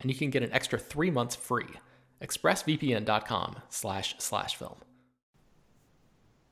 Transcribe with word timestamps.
and 0.00 0.10
you 0.10 0.16
can 0.16 0.30
get 0.30 0.42
an 0.42 0.52
extra 0.52 0.78
three 0.78 1.10
months 1.10 1.36
free. 1.36 1.68
ExpressVPN.com 2.22 3.56
slash 3.68 4.14
slash 4.18 4.56
film. 4.56 4.76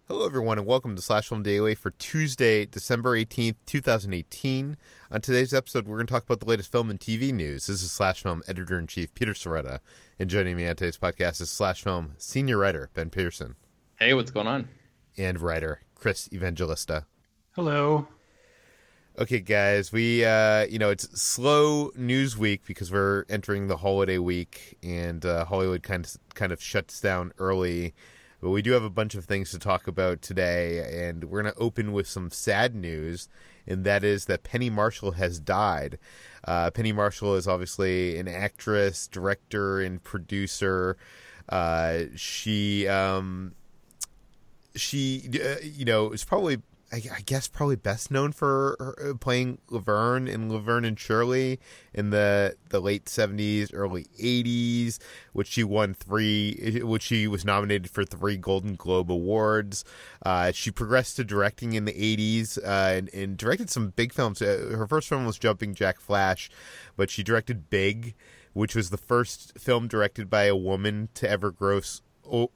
Hello, 0.07 0.25
everyone, 0.25 0.57
and 0.57 0.67
welcome 0.67 0.97
to 0.97 1.03
Slash 1.03 1.29
Film 1.29 1.43
Daily 1.43 1.75
for 1.75 1.91
Tuesday, 1.91 2.65
December 2.65 3.15
18th, 3.15 3.57
2018. 3.67 4.79
On 5.11 5.21
today's 5.21 5.53
episode, 5.53 5.87
we're 5.87 5.97
going 5.99 6.07
to 6.07 6.11
talk 6.11 6.25
about 6.25 6.41
the 6.41 6.47
latest 6.47 6.73
film 6.73 6.89
and 6.89 6.99
TV 6.99 7.31
news. 7.31 7.67
This 7.67 7.83
is 7.83 7.93
Slash 7.93 8.23
Film 8.23 8.43
Editor 8.49 8.79
in 8.79 8.87
Chief 8.87 9.13
Peter 9.13 9.35
Sciretta, 9.35 9.81
and 10.19 10.31
joining 10.31 10.57
me 10.57 10.67
on 10.67 10.77
today's 10.77 10.97
podcast 10.97 11.43
is 11.43 11.51
Slash 11.51 11.83
Film 11.83 12.13
Senior 12.17 12.57
Writer 12.57 12.89
Ben 12.95 13.11
Pearson. 13.11 13.57
Hey, 13.99 14.15
what's 14.15 14.31
going 14.31 14.47
on? 14.47 14.69
And 15.19 15.43
writer 15.43 15.83
Chris 15.95 16.27
Evangelista. 16.33 17.05
Hello. 17.51 18.09
Okay, 19.19 19.41
guys, 19.41 19.91
we 19.91 20.25
uh, 20.25 20.65
you 20.67 20.79
know 20.79 20.91
it's 20.91 21.21
slow 21.21 21.91
news 21.97 22.39
week 22.39 22.63
because 22.65 22.93
we're 22.93 23.25
entering 23.29 23.67
the 23.67 23.79
holiday 23.79 24.19
week, 24.19 24.79
and 24.81 25.27
uh, 25.27 25.45
Hollywood 25.45 25.83
kind 25.83 26.05
of 26.05 26.35
kind 26.35 26.53
of 26.53 26.63
shuts 26.63 27.01
down 27.01 27.33
early. 27.37 27.95
But 28.41 28.51
we 28.51 28.63
do 28.63 28.71
have 28.71 28.85
a 28.85 28.91
bunch 28.91 29.17
of 29.17 29.25
things 29.25 29.51
to 29.51 29.59
talk 29.59 29.89
about 29.89 30.23
today, 30.23 31.09
and 31.09 31.25
we're 31.25 31.43
going 31.43 31.53
to 31.53 31.61
open 31.61 31.93
with 31.93 32.07
some 32.07 32.31
sad 32.31 32.77
news, 32.77 33.29
and 33.67 33.83
that 33.83 34.05
is 34.05 34.27
that 34.27 34.45
Penny 34.45 34.71
Marshall 34.71 35.11
has 35.13 35.41
died. 35.41 35.99
Uh, 36.45 36.71
Penny 36.71 36.93
Marshall 36.93 37.35
is 37.35 37.49
obviously 37.49 38.19
an 38.19 38.29
actress, 38.29 39.09
director, 39.09 39.81
and 39.81 40.01
producer. 40.05 40.97
Uh, 41.49 42.03
she 42.15 42.87
um, 42.87 43.57
she 44.77 45.29
uh, 45.45 45.57
you 45.61 45.85
know 45.85 46.13
is 46.13 46.23
probably 46.23 46.59
I, 46.91 47.03
I, 47.17 47.21
guess 47.21 47.49
probably 47.49 47.77
best 47.77 48.11
known 48.11 48.33
for 48.33 48.77
uh, 48.81 49.15
playing 49.19 49.59
Laverne 49.69 50.27
in 50.27 50.51
Laverne 50.51 50.87
and 50.87 50.99
Shirley 50.99 51.61
in 51.93 52.11
the 52.11 52.57
the 52.71 52.81
late 52.81 53.09
seventies, 53.09 53.73
early 53.73 54.07
eighties, 54.19 54.99
which 55.33 55.49
she 55.49 55.65
won 55.65 55.93
three, 55.93 56.81
which 56.83 57.03
she 57.03 57.27
was 57.27 57.45
nominated 57.45 57.91
for 57.91 58.05
three 58.05 58.39
Golden 58.39 58.75
Globe 58.75 59.13
awards. 59.13 59.85
Uh, 60.25 60.51
she 60.53 60.71
progressed 60.71 61.17
to 61.17 61.25
directing 61.25 61.75
in 61.75 61.85
the 61.85 62.03
eighties 62.03 62.57
uh, 62.59 62.95
and, 62.97 63.13
and, 63.13 63.37
directed 63.37 63.69
some 63.69 63.91
big 63.91 64.13
films. 64.13 64.41
Uh, 64.41 64.75
her 64.77 64.87
first 64.87 65.09
film 65.09 65.27
was 65.27 65.39
Jumping 65.39 65.75
Jack 65.75 66.01
Flash, 66.01 66.49
but 66.97 67.11
she 67.11 67.23
directed 67.23 67.69
Big, 67.69 68.15
which 68.55 68.75
was 68.75 68.89
the 68.89 68.97
first 68.97 69.59
film 69.59 69.89
directed 69.89 70.31
by 70.31 70.45
a 70.45 70.57
woman 70.57 71.11
to 71.15 71.29
ever 71.29 71.51
gross 71.51 72.01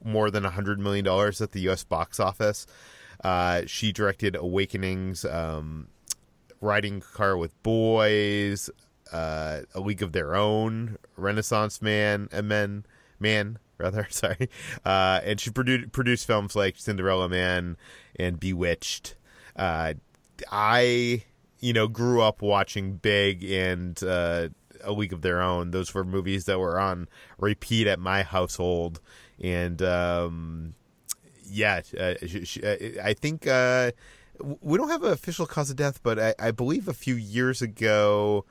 more 0.03 0.31
than 0.31 0.43
hundred 0.43 0.79
million 0.79 1.05
dollars 1.05 1.39
at 1.41 1.51
the 1.51 1.61
U.S. 1.61 1.83
box 1.83 2.19
office. 2.19 2.65
Uh, 3.23 3.61
she 3.65 3.91
directed 3.91 4.35
Awakenings, 4.35 5.23
um, 5.25 5.87
Riding 6.59 7.01
Car 7.01 7.37
with 7.37 7.61
Boys, 7.63 8.69
uh, 9.11 9.61
A 9.73 9.79
League 9.79 10.01
of 10.01 10.11
Their 10.11 10.35
Own, 10.35 10.97
Renaissance 11.15 11.81
Man, 11.81 12.27
and 12.31 12.47
Men, 12.47 12.85
Man, 13.19 13.59
rather, 13.77 14.07
sorry. 14.09 14.49
Uh, 14.85 15.21
and 15.23 15.39
she 15.39 15.49
produced 15.49 15.91
produced 15.91 16.27
films 16.27 16.55
like 16.55 16.77
Cinderella 16.77 17.29
Man 17.29 17.77
and 18.15 18.39
Bewitched. 18.39 19.15
Uh, 19.55 19.93
I, 20.51 21.23
you 21.59 21.73
know, 21.73 21.87
grew 21.87 22.21
up 22.21 22.41
watching 22.41 22.95
Big 22.95 23.43
and 23.43 24.01
uh, 24.03 24.49
A 24.83 24.91
League 24.91 25.13
of 25.13 25.21
Their 25.21 25.41
Own. 25.41 25.71
Those 25.71 25.93
were 25.93 26.03
movies 26.03 26.45
that 26.45 26.59
were 26.59 26.79
on 26.79 27.07
repeat 27.37 27.87
at 27.87 27.99
my 27.99 28.23
household, 28.23 28.99
and 29.39 29.81
um, 29.81 30.75
yeah, 31.45 31.81
uh, 31.99 32.13
she, 32.25 32.45
she, 32.45 32.63
uh, 32.63 33.03
I 33.03 33.13
think 33.13 33.47
uh, 33.47 33.91
we 34.61 34.77
don't 34.77 34.89
have 34.89 35.03
an 35.03 35.11
official 35.11 35.45
cause 35.45 35.69
of 35.69 35.75
death, 35.75 36.01
but 36.03 36.19
I, 36.19 36.35
I 36.39 36.51
believe 36.51 36.87
a 36.87 36.93
few 36.93 37.15
years 37.15 37.61
ago, 37.61 38.45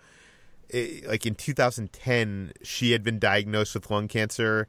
it, 0.69 1.07
like 1.07 1.27
in 1.27 1.35
2010, 1.35 2.53
she 2.63 2.93
had 2.93 3.03
been 3.03 3.19
diagnosed 3.19 3.75
with 3.75 3.91
lung 3.91 4.09
cancer 4.09 4.69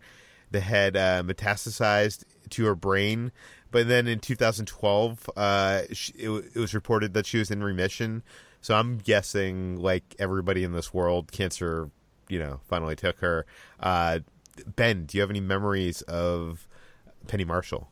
that 0.52 0.62
had 0.62 0.96
uh, 0.96 1.24
metastasized 1.24 2.24
to 2.52 2.66
her 2.66 2.76
brain. 2.76 3.32
But 3.72 3.88
then 3.88 4.08
in 4.08 4.20
2012, 4.20 5.30
uh, 5.36 5.82
she, 5.92 6.14
it, 6.14 6.30
it 6.54 6.60
was 6.60 6.74
reported 6.74 7.14
that 7.16 7.26
she 7.26 7.40
was 7.40 7.50
in 7.50 7.64
remission. 7.64 8.24
So 8.62 8.76
I'm 8.76 8.98
guessing, 8.98 9.78
like 9.78 10.16
everybody 10.20 10.64
in 10.64 10.72
this 10.72 10.94
world, 10.94 11.32
cancer, 11.32 11.90
you 12.30 12.40
know, 12.40 12.60
finally 12.68 12.96
took 12.96 13.20
her. 13.20 13.46
Uh, 13.80 14.20
ben, 14.76 15.06
do 15.06 15.18
you 15.18 15.22
have 15.22 15.30
any 15.30 15.42
memories 15.42 16.02
of 16.04 16.68
Penny 17.28 17.44
Marshall? 17.44 17.90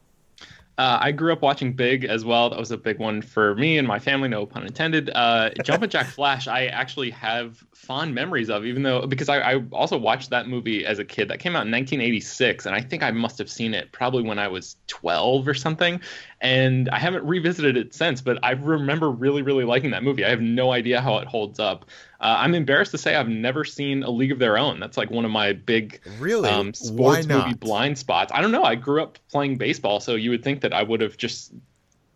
Uh, 0.78 0.98
I 1.02 1.12
grew 1.12 1.34
up 1.34 1.42
watching 1.42 1.74
Big 1.74 2.06
as 2.06 2.26
well. 2.26 2.50
That 2.50 2.58
was 2.58 2.72
a 2.72 2.78
big 2.78 2.98
one 2.98 3.22
for 3.22 3.56
me 3.56 3.78
and 3.78 3.88
my 3.88 4.00
family, 4.00 4.30
no 4.30 4.46
pun 4.46 4.66
intended. 4.66 5.12
Uh, 5.14 5.50
Jumpin' 5.64 5.90
Jack 5.90 6.08
Flash, 6.08 6.48
I 6.48 6.68
actually 6.68 7.10
have 7.12 7.64
fond 7.76 8.16
memories 8.16 8.50
of, 8.50 8.66
even 8.66 8.84
though 8.84 9.06
because 9.06 9.28
I, 9.30 9.40
I, 9.40 9.64
also 9.72 9.98
watched 9.98 10.30
that 10.30 10.48
movie 10.48 10.86
as 10.86 10.98
a 11.00 11.06
kid. 11.06 11.28
That 11.28 11.40
came 11.40 11.56
out 11.56 11.66
in 11.66 11.72
1986, 11.72 12.66
and 12.66 12.76
I 12.76 12.82
think 12.82 13.04
I 13.04 13.12
must 13.12 13.38
have 13.38 13.50
seen 13.50 13.74
it 13.74 13.92
probably 13.92 14.24
when 14.24 14.40
I 14.40 14.48
was 14.48 14.78
12 14.88 15.48
or 15.48 15.54
something. 15.54 16.00
And 16.42 16.90
I 16.90 16.98
haven't 16.98 17.24
revisited 17.24 17.78
it 17.78 17.94
since, 17.94 18.20
but 18.20 18.40
I 18.42 18.52
remember 18.52 19.12
really, 19.12 19.44
really 19.44 19.64
liking 19.64 19.92
that 19.92 20.02
movie. 20.02 20.26
I 20.26 20.30
have 20.30 20.42
no 20.42 20.72
idea 20.72 21.00
how 21.00 21.20
it 21.20 21.28
holds 21.28 21.60
up. 21.60 21.86
Uh, 22.20 22.36
I'm 22.40 22.56
embarrassed 22.56 22.92
to 22.92 22.98
say 22.98 23.16
I've 23.16 23.30
never 23.30 23.64
seen 23.64 24.02
A 24.02 24.10
League 24.10 24.32
of 24.32 24.40
Their 24.40 24.58
Own. 24.58 24.80
That's 24.80 24.98
like 24.98 25.12
one 25.12 25.24
of 25.24 25.30
my 25.30 25.54
big 25.54 26.02
really 26.20 26.50
um, 26.50 26.74
sports 26.74 27.28
movie 27.28 27.54
blind 27.54 28.00
spots. 28.00 28.32
I 28.34 28.42
don't 28.42 28.52
know. 28.52 28.64
I 28.64 28.74
grew 28.74 29.04
up 29.04 29.20
playing 29.32 29.58
baseball, 29.58 30.00
so 30.00 30.16
you 30.16 30.32
would 30.32 30.44
think 30.44 30.62
that 30.62 30.74
I 30.74 30.82
would 30.82 31.02
have 31.02 31.16
just 31.16 31.54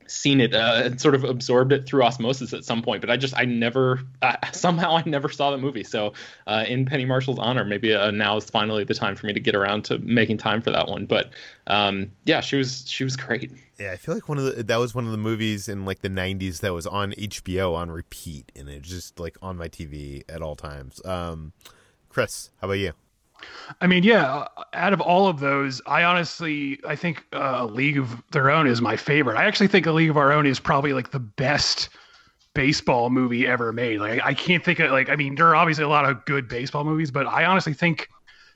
seen 0.08 0.42
it 0.42 0.54
uh, 0.54 0.82
and 0.84 1.02
sort 1.02 1.16
of 1.16 1.24
absorbed 1.24 1.72
it 1.72 1.86
through 1.86 2.04
osmosis 2.04 2.54
at 2.54 2.64
some 2.64 2.82
point 2.82 3.02
but 3.02 3.10
i 3.10 3.18
just 3.18 3.36
i 3.38 3.46
never 3.46 4.00
uh, 4.22 4.36
somehow 4.52 4.96
i 4.96 5.04
never 5.06 5.30
saw 5.30 5.52
the 5.52 5.58
movie. 5.58 5.84
So 5.84 6.14
uh, 6.48 6.66
in 6.68 6.86
penny 6.86 7.06
marshall's 7.06 7.40
honor 7.40 7.66
maybe 7.66 7.94
uh, 7.94 8.12
now 8.12 8.38
is 8.38 8.46
finally 8.46 8.84
the 8.84 8.94
time 8.94 9.16
for 9.16 9.26
me 9.28 9.34
to 9.34 9.40
get 9.40 9.56
around 9.56 9.86
to 9.86 10.00
making 10.00 10.38
time 10.38 10.62
for 10.62 10.72
that 10.72 10.88
one. 10.88 11.06
But 11.06 11.32
um, 11.68 12.12
yeah 12.26 12.42
she 12.42 12.58
was 12.58 12.84
she 12.88 13.04
was 13.04 13.16
great. 13.16 13.52
Yeah 13.80 13.92
i 13.92 13.98
feel 13.98 14.14
like 14.14 14.30
one 14.30 14.38
of 14.38 14.44
the 14.56 14.64
that 14.64 14.78
was 14.78 14.96
one 14.96 15.06
of 15.06 15.12
the 15.12 15.18
movies 15.18 15.68
in 15.68 15.86
like 15.86 16.00
the 16.00 16.10
90s 16.10 16.60
that 16.60 16.74
was 16.74 16.88
on 16.88 17.12
hbo 17.14 17.76
on 17.76 17.92
repeat 17.92 18.52
and 18.56 18.70
it 18.70 18.82
just 18.82 19.20
like 19.20 19.38
on 19.42 19.58
my 19.58 19.68
tv 19.68 20.24
at 20.30 20.42
all 20.42 20.56
times. 20.56 21.04
Um, 21.06 21.54
chris 22.10 22.52
how 22.62 22.68
about 22.68 22.80
you 22.80 22.94
I 23.82 23.88
mean, 23.88 24.04
yeah. 24.04 24.48
Out 24.74 24.94
of 24.94 25.02
all 25.02 25.28
of 25.28 25.40
those, 25.40 25.82
I 25.86 26.04
honestly, 26.04 26.80
I 26.88 26.96
think 26.96 27.26
uh, 27.34 27.58
a 27.60 27.66
League 27.66 27.98
of 27.98 28.22
Their 28.32 28.50
Own 28.50 28.68
is 28.68 28.82
my 28.82 28.96
favorite. 28.96 29.38
I 29.38 29.46
actually 29.46 29.68
think 29.68 29.86
a 29.86 29.92
League 29.92 30.10
of 30.10 30.18
Our 30.18 30.32
Own 30.32 30.46
is 30.46 30.60
probably 30.60 30.94
like 30.94 31.12
the 31.12 31.20
best 31.20 31.90
baseball 32.54 33.10
movie 33.10 33.48
ever 33.48 33.74
made. 33.74 34.00
Like, 34.00 34.22
I 34.24 34.34
can't 34.34 34.64
think 34.64 34.80
of 34.80 34.92
like. 34.92 35.10
I 35.10 35.16
mean, 35.16 35.36
there 35.36 35.48
are 35.48 35.56
obviously 35.56 35.84
a 35.84 35.90
lot 35.90 36.10
of 36.10 36.24
good 36.26 36.48
baseball 36.48 36.84
movies, 36.84 37.12
but 37.12 37.28
I 37.28 37.46
honestly 37.46 37.74
think 37.74 38.08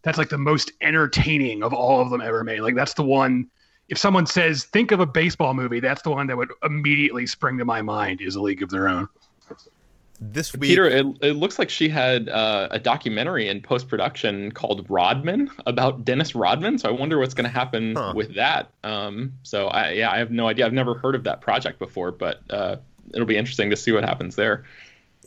that's 0.03 0.17
like 0.17 0.29
the 0.29 0.37
most 0.37 0.71
entertaining 0.81 1.63
of 1.63 1.73
all 1.73 2.01
of 2.01 2.09
them 2.09 2.21
ever 2.21 2.43
made. 2.43 2.61
Like, 2.61 2.75
that's 2.75 2.93
the 2.93 3.03
one 3.03 3.49
if 3.89 3.97
someone 3.97 4.25
says 4.25 4.65
think 4.65 4.91
of 4.91 4.99
a 4.99 5.05
baseball 5.05 5.53
movie, 5.53 5.79
that's 5.79 6.03
the 6.03 6.11
one 6.11 6.27
that 6.27 6.37
would 6.37 6.51
immediately 6.63 7.25
spring 7.25 7.57
to 7.57 7.65
my 7.65 7.81
mind 7.81 8.21
is 8.21 8.35
A 8.35 8.41
League 8.41 8.61
of 8.61 8.69
Their 8.69 8.87
Own. 8.87 9.09
This 10.21 10.51
week, 10.53 10.63
Peter, 10.63 10.85
it, 10.85 11.05
it 11.21 11.33
looks 11.37 11.57
like 11.57 11.69
she 11.69 11.87
had 11.87 12.27
uh, 12.27 12.67
a 12.71 12.77
documentary 12.79 13.47
in 13.47 13.61
post 13.61 13.87
production 13.87 14.51
called 14.51 14.85
Rodman 14.89 15.49
about 15.65 16.03
Dennis 16.03 16.35
Rodman. 16.35 16.77
So 16.77 16.89
I 16.89 16.91
wonder 16.91 17.17
what's 17.19 17.33
going 17.33 17.45
to 17.45 17.49
happen 17.49 17.95
Huh. 17.95 18.13
with 18.15 18.35
that. 18.35 18.69
Um, 18.83 19.33
so 19.43 19.67
I, 19.67 19.91
yeah, 19.91 20.11
I 20.11 20.17
have 20.17 20.29
no 20.31 20.47
idea. 20.47 20.65
I've 20.65 20.73
never 20.73 20.95
heard 20.95 21.15
of 21.15 21.23
that 21.23 21.39
project 21.39 21.79
before, 21.79 22.11
but 22.11 22.41
uh, 22.49 22.75
it'll 23.13 23.25
be 23.27 23.37
interesting 23.37 23.69
to 23.69 23.77
see 23.77 23.93
what 23.93 24.03
happens 24.03 24.35
there. 24.35 24.65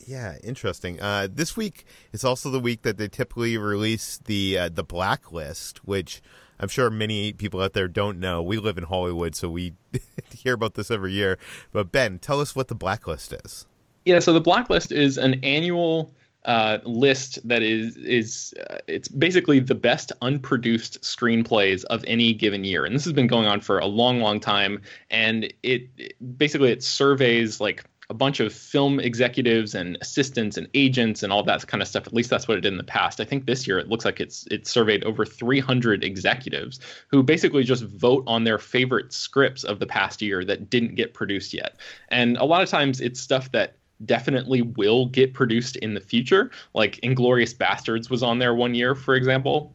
Yeah, 0.05 0.35
interesting. 0.43 1.01
Uh, 1.01 1.27
this 1.31 1.57
week 1.57 1.85
is 2.11 2.23
also 2.23 2.51
the 2.51 2.59
week 2.59 2.83
that 2.83 2.97
they 2.97 3.07
typically 3.07 3.57
release 3.57 4.19
the 4.25 4.57
uh, 4.59 4.69
the 4.69 4.83
blacklist, 4.83 5.85
which 5.85 6.21
I'm 6.59 6.67
sure 6.67 6.89
many 6.89 7.33
people 7.33 7.61
out 7.61 7.73
there 7.73 7.87
don't 7.87 8.19
know. 8.19 8.43
We 8.43 8.57
live 8.57 8.77
in 8.77 8.83
Hollywood, 8.85 9.33
so 9.33 9.49
we 9.49 9.73
hear 10.35 10.53
about 10.53 10.73
this 10.75 10.91
every 10.91 11.13
year. 11.13 11.37
But 11.71 11.91
Ben, 11.91 12.19
tell 12.19 12.39
us 12.41 12.55
what 12.55 12.67
the 12.67 12.75
blacklist 12.75 13.33
is. 13.45 13.65
Yeah, 14.05 14.19
so 14.19 14.33
the 14.33 14.41
blacklist 14.41 14.91
is 14.91 15.17
an 15.17 15.43
annual 15.43 16.13
uh, 16.45 16.79
list 16.83 17.39
that 17.47 17.63
is 17.63 17.95
is 17.97 18.53
uh, 18.69 18.79
it's 18.87 19.07
basically 19.07 19.59
the 19.59 19.75
best 19.75 20.11
unproduced 20.21 21.01
screenplays 21.01 21.85
of 21.85 22.03
any 22.05 22.33
given 22.33 22.63
year, 22.63 22.83
and 22.85 22.93
this 22.93 23.05
has 23.05 23.13
been 23.13 23.27
going 23.27 23.47
on 23.47 23.61
for 23.61 23.79
a 23.79 23.85
long, 23.85 24.19
long 24.19 24.39
time. 24.39 24.81
And 25.09 25.45
it, 25.63 25.89
it 25.97 26.37
basically 26.37 26.71
it 26.71 26.83
surveys 26.83 27.61
like 27.61 27.85
a 28.09 28.13
bunch 28.13 28.41
of 28.41 28.53
film 28.53 28.99
executives 28.99 29.73
and 29.73 29.97
assistants 30.01 30.57
and 30.57 30.67
agents 30.73 31.23
and 31.23 31.31
all 31.31 31.41
that 31.43 31.65
kind 31.67 31.81
of 31.81 31.87
stuff. 31.87 32.05
At 32.05 32.13
least 32.13 32.29
that's 32.29 32.47
what 32.47 32.57
it 32.57 32.61
did 32.61 32.73
in 32.73 32.77
the 32.77 32.83
past. 32.83 33.21
I 33.21 33.25
think 33.25 33.45
this 33.45 33.65
year 33.65 33.79
it 33.79 33.87
looks 33.87 34.03
like 34.03 34.19
it's 34.19 34.45
it 34.51 34.67
surveyed 34.67 35.05
over 35.05 35.25
300 35.25 36.03
executives 36.03 36.81
who 37.07 37.23
basically 37.23 37.63
just 37.63 37.83
vote 37.85 38.23
on 38.27 38.43
their 38.43 38.59
favorite 38.59 39.13
scripts 39.13 39.63
of 39.63 39.79
the 39.79 39.87
past 39.87 40.21
year 40.21 40.43
that 40.43 40.69
didn't 40.69 40.95
get 40.95 41.13
produced 41.13 41.53
yet. 41.53 41.77
And 42.09 42.35
a 42.37 42.43
lot 42.43 42.61
of 42.61 42.69
times 42.69 42.99
it's 42.99 43.21
stuff 43.21 43.49
that 43.53 43.77
definitely 44.05 44.61
will 44.61 45.07
get 45.07 45.33
produced 45.33 45.75
in 45.77 45.93
the 45.93 46.01
future. 46.01 46.51
Like 46.73 46.99
Inglourious 47.01 47.53
Basterds 47.55 48.09
was 48.09 48.23
on 48.23 48.39
there 48.39 48.53
one 48.53 48.75
year, 48.75 48.95
for 48.95 49.15
example. 49.15 49.73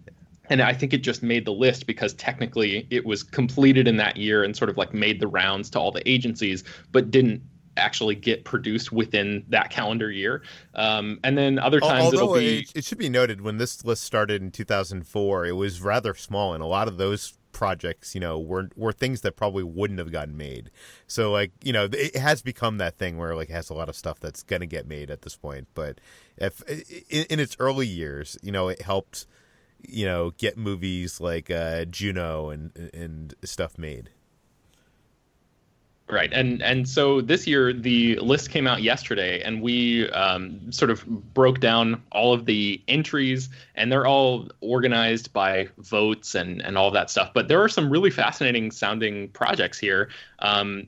And 0.51 0.63
I 0.63 0.73
think 0.73 0.95
it 0.95 0.99
just 0.99 1.23
made 1.23 1.45
the 1.45 1.53
list 1.53 1.87
because 1.87 2.15
technically 2.15 2.87
it 2.91 3.05
was 3.05 3.23
completed 3.23 3.87
in 3.87 3.97
that 3.99 4.17
year 4.17 4.43
and 4.43 4.57
sort 4.57 4.71
of 4.71 4.77
like 4.77 4.95
made 4.95 5.21
the 5.21 5.27
rounds 5.27 5.69
to 5.71 5.79
all 5.79 5.93
the 5.93 6.09
agencies, 6.09 6.65
but 6.91 7.11
didn't 7.11 7.43
actually 7.79 8.15
get 8.15 8.45
produced 8.45 8.93
within 8.93 9.45
that 9.49 9.71
calendar 9.71 10.11
year. 10.11 10.43
Um, 10.75 11.21
and 11.23 11.39
then 11.39 11.59
other 11.59 11.81
times 11.81 12.07
Although 12.07 12.17
it'll 12.17 12.35
be. 12.35 12.59
it, 12.61 12.73
it 12.77 12.85
should 12.85 12.99
be 12.99 13.09
noted, 13.09 13.41
when 13.41 13.59
this 13.59 13.85
list 13.85 14.03
started 14.03 14.43
in 14.43 14.51
2004, 14.51 15.47
it 15.47 15.53
was 15.53 15.81
rather 15.81 16.15
small, 16.15 16.55
and 16.55 16.63
a 16.63 16.67
lot 16.67 16.89
of 16.89 16.97
those 16.97 17.38
projects, 17.58 18.14
you 18.14 18.20
know, 18.20 18.38
were 18.38 18.70
were 18.76 18.93
things 18.93 19.22
that 19.22 19.34
probably 19.34 19.64
wouldn't 19.64 19.99
have 19.99 20.12
gotten 20.12 20.37
made. 20.37 20.70
So, 21.08 21.32
like, 21.32 21.50
you 21.64 21.72
know, 21.72 21.88
it 21.93 22.14
has 22.14 22.40
become 22.40 22.78
that 22.78 22.96
thing 22.96 23.19
where 23.19 23.34
like 23.34 23.50
it 23.50 23.52
has 23.52 23.69
a 23.69 23.75
lot 23.75 23.88
of 23.88 23.96
stuff 23.96 24.20
that's 24.20 24.44
gonna 24.44 24.64
get 24.64 24.87
made 24.87 25.10
at 25.10 25.22
this 25.22 25.37
point. 25.37 25.66
But 25.75 26.00
if 26.37 26.62
in, 27.10 27.26
in 27.28 27.40
its 27.40 27.56
early 27.58 27.88
years, 27.88 28.38
you 28.44 28.52
know, 28.52 28.69
it 28.69 28.82
helped, 28.82 29.26
you 29.82 30.06
know, 30.06 30.31
get 30.38 30.56
movies 30.56 31.20
like 31.20 31.50
uh, 31.50 31.84
Juno 31.87 32.50
and 32.50 32.90
and 32.94 33.34
stuff 33.43 33.76
made. 33.76 34.10
Right, 36.10 36.32
and 36.32 36.62
and 36.62 36.88
so 36.88 37.20
this 37.20 37.46
year 37.46 37.70
the 37.70 38.16
list 38.20 38.50
came 38.50 38.66
out 38.66 38.81
yesterday, 38.82 39.43
and 39.43 39.60
we 39.60 40.08
um, 40.10 40.72
sort 40.72 40.90
of 40.90 41.05
broke 41.34 41.60
down 41.60 42.02
all 42.12 42.32
of 42.32 42.46
the 42.46 42.81
entries, 42.88 43.50
and 43.75 43.93
they're 43.93 44.06
all 44.06 44.49
organized 44.62 45.34
by 45.34 45.69
votes 45.76 46.34
and 46.34 46.62
and 46.62 46.78
all 46.78 46.90
that 46.93 47.10
stuff. 47.10 47.32
But 47.34 47.49
there 47.49 47.62
are 47.62 47.69
some 47.69 47.90
really 47.90 48.08
fascinating 48.08 48.70
sounding 48.70 49.28
projects 49.28 49.78
here. 49.78 50.08
Um, 50.38 50.87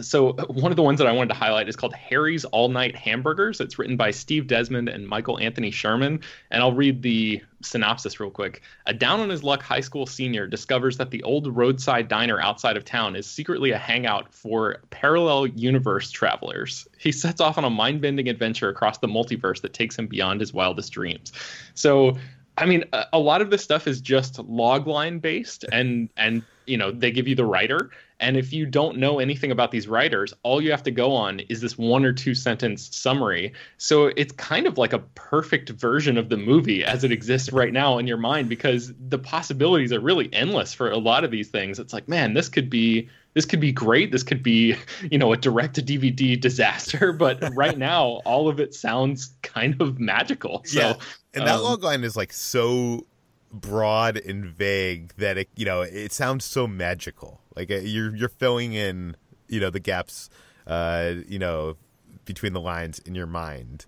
so 0.00 0.30
uh, 0.30 0.46
one 0.46 0.72
of 0.72 0.76
the 0.76 0.82
ones 0.82 0.98
that 0.98 1.06
I 1.06 1.12
wanted 1.12 1.28
to 1.28 1.38
highlight 1.38 1.68
is 1.68 1.76
called 1.76 1.94
Harry's 1.94 2.44
All 2.46 2.68
Night 2.68 2.96
Hamburgers. 2.96 3.60
It's 3.60 3.78
written 3.78 3.96
by 3.96 4.10
Steve 4.10 4.46
Desmond 4.46 4.88
and 4.88 5.06
Michael 5.06 5.38
Anthony 5.38 5.70
Sherman, 5.70 6.20
and 6.50 6.62
I'll 6.62 6.72
read 6.72 7.02
the 7.02 7.42
synopsis 7.62 8.20
real 8.20 8.30
quick. 8.30 8.62
A 8.86 8.94
down 8.94 9.20
on 9.20 9.28
his 9.28 9.42
luck 9.42 9.62
high 9.62 9.80
school 9.80 10.06
senior 10.06 10.46
discovers 10.46 10.96
that 10.98 11.10
the 11.10 11.22
old 11.22 11.54
roadside 11.56 12.08
diner 12.08 12.40
outside 12.40 12.76
of 12.76 12.84
town 12.84 13.16
is 13.16 13.26
secretly 13.26 13.70
a 13.70 13.78
hangout 13.78 14.32
for 14.34 14.78
parallel 14.90 15.46
universe 15.46 16.10
travelers. 16.10 16.86
He 16.98 17.12
sets 17.12 17.40
off 17.40 17.58
on 17.58 17.64
a 17.64 17.70
mind-bending 17.70 18.28
adventure 18.28 18.68
across 18.68 18.98
the 18.98 19.08
multiverse 19.08 19.60
that 19.62 19.72
takes 19.72 19.98
him 19.98 20.06
beyond 20.06 20.40
his 20.40 20.52
wildest 20.52 20.92
dreams. 20.92 21.32
So 21.74 22.16
I 22.56 22.66
mean, 22.66 22.84
a, 22.92 23.06
a 23.14 23.18
lot 23.18 23.40
of 23.40 23.50
this 23.50 23.62
stuff 23.62 23.86
is 23.86 24.00
just 24.00 24.34
logline 24.34 25.20
based, 25.20 25.64
and 25.72 26.08
and 26.16 26.42
you 26.66 26.76
know 26.76 26.90
they 26.90 27.10
give 27.10 27.26
you 27.26 27.34
the 27.34 27.44
writer, 27.44 27.90
and 28.20 28.36
if 28.36 28.52
you 28.52 28.64
don't 28.64 28.98
know 28.98 29.18
anything 29.18 29.50
about 29.50 29.70
these 29.70 29.88
writers, 29.88 30.32
all 30.42 30.60
you 30.60 30.70
have 30.70 30.82
to 30.84 30.90
go 30.90 31.12
on 31.12 31.40
is 31.40 31.60
this 31.60 31.76
one 31.76 32.04
or 32.04 32.12
two 32.12 32.34
sentence 32.34 32.94
summary. 32.96 33.52
So 33.76 34.06
it's 34.16 34.32
kind 34.32 34.66
of 34.66 34.78
like 34.78 34.92
a 34.92 35.00
perfect 35.00 35.70
version 35.70 36.16
of 36.16 36.28
the 36.28 36.36
movie 36.36 36.84
as 36.84 37.04
it 37.04 37.12
exists 37.12 37.52
right 37.52 37.72
now 37.72 37.98
in 37.98 38.06
your 38.06 38.16
mind 38.16 38.48
because 38.48 38.92
the 39.08 39.18
possibilities 39.18 39.92
are 39.92 40.00
really 40.00 40.30
endless 40.32 40.72
for 40.72 40.90
a 40.90 40.98
lot 40.98 41.24
of 41.24 41.30
these 41.30 41.48
things. 41.48 41.78
It's 41.78 41.92
like, 41.92 42.08
man, 42.08 42.34
this 42.34 42.48
could 42.48 42.70
be 42.70 43.08
this 43.34 43.44
could 43.44 43.60
be 43.60 43.72
great. 43.72 44.12
This 44.12 44.22
could 44.22 44.42
be, 44.42 44.76
you 45.10 45.18
know, 45.18 45.32
a 45.32 45.36
direct 45.36 45.74
to 45.74 45.82
DVD 45.82 46.40
disaster, 46.40 47.12
but 47.18 47.42
right 47.54 47.76
now 47.76 48.22
all 48.24 48.48
of 48.48 48.60
it 48.60 48.74
sounds 48.74 49.34
kind 49.42 49.80
of 49.80 49.98
magical. 49.98 50.62
So 50.64 50.80
Yeah. 50.80 50.94
And 51.34 51.46
that 51.46 51.56
um, 51.56 51.62
log 51.62 51.82
line 51.82 52.04
is 52.04 52.16
like 52.16 52.32
so 52.32 53.06
broad 53.52 54.16
and 54.16 54.46
vague 54.46 55.12
that 55.16 55.36
it, 55.36 55.48
you 55.56 55.64
know, 55.64 55.82
it 55.82 56.12
sounds 56.12 56.44
so 56.44 56.66
magical. 56.66 57.40
Like 57.56 57.70
uh, 57.70 57.76
you're 57.76 58.14
you're 58.14 58.28
filling 58.28 58.72
in, 58.72 59.16
you 59.48 59.60
know, 59.60 59.70
the 59.70 59.80
gaps, 59.80 60.30
uh, 60.66 61.14
you 61.28 61.38
know, 61.38 61.76
between 62.24 62.52
the 62.52 62.60
lines 62.60 63.00
in 63.00 63.14
your 63.14 63.26
mind. 63.26 63.86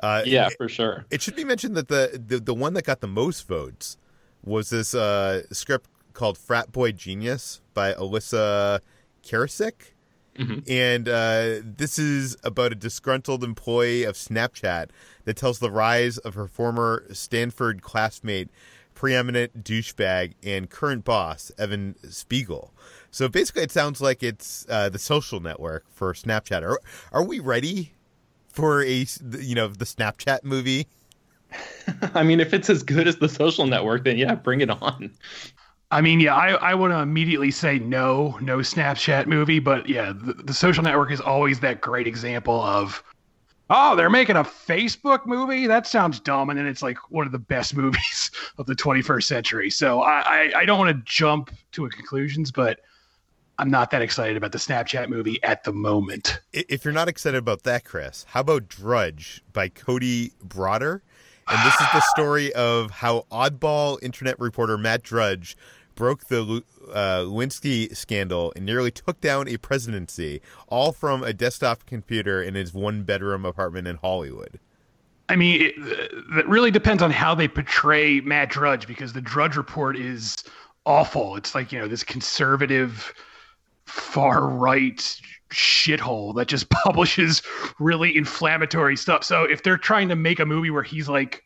Uh, 0.00 0.22
yeah, 0.24 0.48
for 0.56 0.68
sure. 0.68 1.04
it 1.10 1.20
should 1.20 1.34
be 1.34 1.44
mentioned 1.44 1.76
that 1.76 1.88
the, 1.88 2.22
the 2.24 2.38
the 2.38 2.54
one 2.54 2.72
that 2.74 2.84
got 2.84 3.00
the 3.00 3.08
most 3.08 3.48
votes 3.48 3.96
was 4.44 4.70
this 4.70 4.94
uh, 4.94 5.42
script 5.52 5.90
called 6.18 6.36
"Frat 6.36 6.72
Boy 6.72 6.90
Genius" 6.90 7.60
by 7.74 7.92
Elissa 7.92 8.82
Karasik. 9.22 9.92
Mhm. 10.36 10.68
And 10.68 11.08
uh, 11.08 11.62
this 11.64 11.98
is 11.98 12.36
about 12.42 12.72
a 12.72 12.74
disgruntled 12.74 13.44
employee 13.44 14.02
of 14.02 14.16
Snapchat 14.16 14.88
that 15.24 15.36
tells 15.36 15.60
the 15.60 15.70
rise 15.70 16.18
of 16.18 16.34
her 16.34 16.48
former 16.48 17.06
Stanford 17.12 17.82
classmate, 17.82 18.48
preeminent 18.94 19.62
douchebag, 19.62 20.34
and 20.42 20.68
current 20.68 21.04
boss, 21.04 21.52
Evan 21.56 21.94
Spiegel. 22.10 22.72
So 23.12 23.28
basically, 23.28 23.62
it 23.62 23.70
sounds 23.70 24.00
like 24.00 24.22
it's 24.22 24.66
uh, 24.68 24.88
the 24.88 24.98
social 24.98 25.38
network 25.38 25.84
for 25.90 26.12
Snapchat. 26.14 26.62
Are, 26.62 26.80
are 27.12 27.24
we 27.24 27.38
ready 27.38 27.92
for 28.52 28.82
a 28.82 29.06
you 29.40 29.54
know 29.54 29.68
the 29.68 29.84
Snapchat 29.84 30.42
movie? 30.42 30.88
I 32.14 32.22
mean, 32.22 32.40
if 32.40 32.52
it's 32.52 32.68
as 32.68 32.82
good 32.82 33.08
as 33.08 33.16
the 33.16 33.28
social 33.28 33.66
network, 33.66 34.04
then 34.04 34.18
yeah, 34.18 34.34
bring 34.34 34.60
it 34.60 34.70
on. 34.70 35.10
I 35.90 36.02
mean, 36.02 36.20
yeah, 36.20 36.34
I, 36.34 36.50
I 36.50 36.74
want 36.74 36.92
to 36.92 36.98
immediately 36.98 37.50
say 37.50 37.78
no, 37.78 38.38
no 38.42 38.58
Snapchat 38.58 39.26
movie, 39.26 39.58
but 39.58 39.88
yeah, 39.88 40.12
the, 40.14 40.34
the 40.34 40.52
social 40.52 40.84
network 40.84 41.10
is 41.10 41.20
always 41.20 41.60
that 41.60 41.80
great 41.80 42.06
example 42.06 42.60
of, 42.60 43.02
oh, 43.70 43.96
they're 43.96 44.10
making 44.10 44.36
a 44.36 44.44
Facebook 44.44 45.24
movie? 45.24 45.66
That 45.66 45.86
sounds 45.86 46.20
dumb. 46.20 46.50
And 46.50 46.58
then 46.58 46.66
it's 46.66 46.82
like 46.82 46.98
one 47.10 47.24
of 47.24 47.32
the 47.32 47.38
best 47.38 47.74
movies 47.76 48.30
of 48.58 48.66
the 48.66 48.74
21st 48.74 49.24
century. 49.24 49.70
So 49.70 50.02
I, 50.02 50.20
I, 50.20 50.52
I 50.56 50.64
don't 50.66 50.78
want 50.78 50.94
to 50.94 51.02
jump 51.10 51.50
to 51.72 51.86
a 51.86 51.90
conclusions, 51.90 52.52
but 52.52 52.80
I'm 53.58 53.70
not 53.70 53.90
that 53.90 54.02
excited 54.02 54.36
about 54.36 54.52
the 54.52 54.58
Snapchat 54.58 55.08
movie 55.08 55.42
at 55.42 55.64
the 55.64 55.72
moment. 55.72 56.40
If 56.52 56.84
you're 56.84 56.94
not 56.94 57.08
excited 57.08 57.38
about 57.38 57.62
that, 57.62 57.84
Chris, 57.84 58.26
how 58.28 58.40
about 58.40 58.68
Drudge 58.68 59.42
by 59.54 59.68
Cody 59.68 60.32
Brotter? 60.42 61.02
And 61.48 61.66
this 61.66 61.74
is 61.74 61.86
the 61.92 62.00
story 62.14 62.52
of 62.52 62.90
how 62.90 63.24
oddball 63.32 63.98
internet 64.02 64.38
reporter 64.38 64.76
Matt 64.76 65.02
Drudge 65.02 65.56
broke 65.98 66.28
the 66.28 66.62
uh, 66.92 67.24
Lewinsky 67.24 67.94
scandal 67.94 68.52
and 68.54 68.64
nearly 68.64 68.92
took 68.92 69.20
down 69.20 69.48
a 69.48 69.56
presidency, 69.56 70.40
all 70.68 70.92
from 70.92 71.24
a 71.24 71.32
desktop 71.32 71.84
computer 71.86 72.40
in 72.40 72.54
his 72.54 72.72
one 72.72 73.02
bedroom 73.02 73.44
apartment 73.44 73.88
in 73.88 73.96
Hollywood. 73.96 74.60
I 75.28 75.34
mean, 75.34 75.60
it, 75.60 75.74
that 76.36 76.48
really 76.48 76.70
depends 76.70 77.02
on 77.02 77.10
how 77.10 77.34
they 77.34 77.48
portray 77.48 78.20
Matt 78.20 78.48
Drudge 78.48 78.86
because 78.86 79.12
the 79.12 79.20
Drudge 79.20 79.56
Report 79.56 79.96
is 79.96 80.36
awful. 80.86 81.34
It's 81.34 81.52
like, 81.52 81.72
you 81.72 81.80
know, 81.80 81.88
this 81.88 82.04
conservative, 82.04 83.12
far 83.84 84.48
right 84.48 85.20
shithole 85.50 86.32
that 86.36 86.46
just 86.46 86.70
publishes 86.84 87.42
really 87.80 88.16
inflammatory 88.16 88.96
stuff. 88.96 89.24
So 89.24 89.42
if 89.42 89.64
they're 89.64 89.76
trying 89.76 90.08
to 90.10 90.16
make 90.16 90.38
a 90.38 90.46
movie 90.46 90.70
where 90.70 90.84
he's 90.84 91.08
like, 91.08 91.42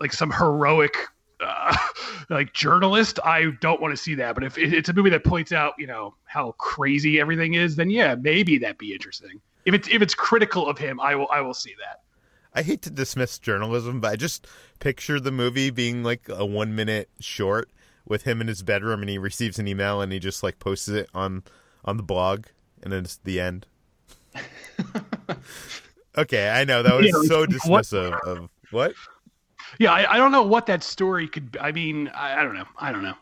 like 0.00 0.14
some 0.14 0.30
heroic, 0.32 0.96
uh, 1.42 1.76
like 2.30 2.52
journalist, 2.52 3.18
I 3.24 3.50
don't 3.60 3.80
want 3.80 3.92
to 3.92 3.96
see 3.96 4.14
that. 4.16 4.34
But 4.34 4.44
if 4.44 4.58
it's 4.58 4.88
a 4.88 4.92
movie 4.92 5.10
that 5.10 5.24
points 5.24 5.52
out, 5.52 5.74
you 5.78 5.86
know, 5.86 6.14
how 6.24 6.52
crazy 6.58 7.20
everything 7.20 7.54
is, 7.54 7.76
then 7.76 7.90
yeah, 7.90 8.14
maybe 8.14 8.58
that'd 8.58 8.78
be 8.78 8.92
interesting. 8.92 9.40
If 9.64 9.74
it's 9.74 9.88
if 9.88 10.00
it's 10.02 10.14
critical 10.14 10.68
of 10.68 10.78
him, 10.78 11.00
I 11.00 11.14
will 11.14 11.28
I 11.30 11.40
will 11.40 11.54
see 11.54 11.74
that. 11.80 12.00
I 12.54 12.62
hate 12.62 12.82
to 12.82 12.90
dismiss 12.90 13.38
journalism, 13.38 14.00
but 14.00 14.12
I 14.12 14.16
just 14.16 14.46
picture 14.80 15.20
the 15.20 15.30
movie 15.30 15.70
being 15.70 16.02
like 16.02 16.28
a 16.28 16.44
one 16.44 16.74
minute 16.74 17.08
short 17.20 17.70
with 18.06 18.22
him 18.24 18.40
in 18.40 18.48
his 18.48 18.62
bedroom 18.62 19.00
and 19.02 19.08
he 19.08 19.18
receives 19.18 19.58
an 19.58 19.68
email 19.68 20.00
and 20.00 20.10
he 20.12 20.18
just 20.18 20.42
like 20.42 20.58
posts 20.58 20.88
it 20.88 21.08
on 21.14 21.44
on 21.84 21.96
the 21.96 22.02
blog 22.02 22.46
and 22.82 22.92
then 22.92 23.04
it's 23.04 23.18
the 23.18 23.38
end. 23.40 23.66
okay, 26.16 26.48
I 26.50 26.64
know 26.64 26.82
that 26.82 26.94
was 26.94 27.06
Yeah, 27.06 27.28
so 27.28 27.40
what- 27.40 27.50
dismissive 27.50 28.18
of 28.26 28.48
what? 28.70 28.94
Yeah, 29.80 29.94
I, 29.94 30.12
I 30.12 30.16
don't 30.18 30.30
know 30.30 30.42
what 30.42 30.66
that 30.66 30.82
story 30.82 31.26
could. 31.26 31.52
Be. 31.52 31.58
I 31.58 31.72
mean, 31.72 32.08
I, 32.08 32.38
I 32.38 32.44
don't 32.44 32.54
know. 32.54 32.66
I 32.76 32.92
don't 32.92 33.02
know. 33.02 33.14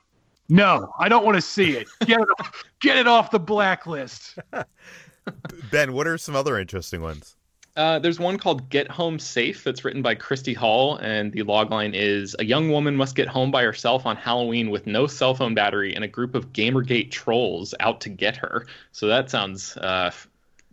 No, 0.49 0.93
I 0.99 1.09
don't 1.09 1.25
want 1.25 1.37
to 1.37 1.41
see 1.41 1.77
it. 1.77 1.87
Get 2.05 2.21
it, 2.21 2.29
off, 2.41 2.65
get 2.81 2.97
it 2.97 3.07
off 3.07 3.31
the 3.31 3.39
blacklist. 3.39 4.39
Ben, 5.71 5.93
what 5.93 6.09
are 6.09 6.19
some 6.19 6.35
other 6.35 6.59
interesting 6.59 7.01
ones? 7.01 7.37
Uh, 7.77 8.01
there's 8.01 8.19
one 8.19 8.39
called 8.39 8.69
Get 8.71 8.91
Home 8.91 9.21
Safe 9.21 9.63
that's 9.63 9.85
written 9.85 10.03
by 10.03 10.17
Christy 10.17 10.53
Hall, 10.53 10.97
and 10.97 11.33
the 11.33 11.45
logline 11.45 11.93
is 11.95 12.35
A 12.41 12.45
young 12.45 12.73
woman 12.73 12.97
must 12.97 13.15
get 13.15 13.29
home 13.29 13.53
by 13.53 13.63
herself 13.63 14.05
on 14.05 14.17
Halloween 14.17 14.71
with 14.71 14.85
no 14.85 15.07
cell 15.07 15.37
phone 15.37 15.55
battery 15.55 15.95
and 15.95 16.03
a 16.03 16.09
group 16.09 16.35
of 16.35 16.53
Gamergate 16.53 17.13
trolls 17.13 17.73
out 17.79 18.01
to 18.01 18.09
get 18.09 18.37
her. 18.37 18.67
So 18.91 19.07
that 19.07 19.31
sounds 19.31 19.77
uh, 19.77 20.11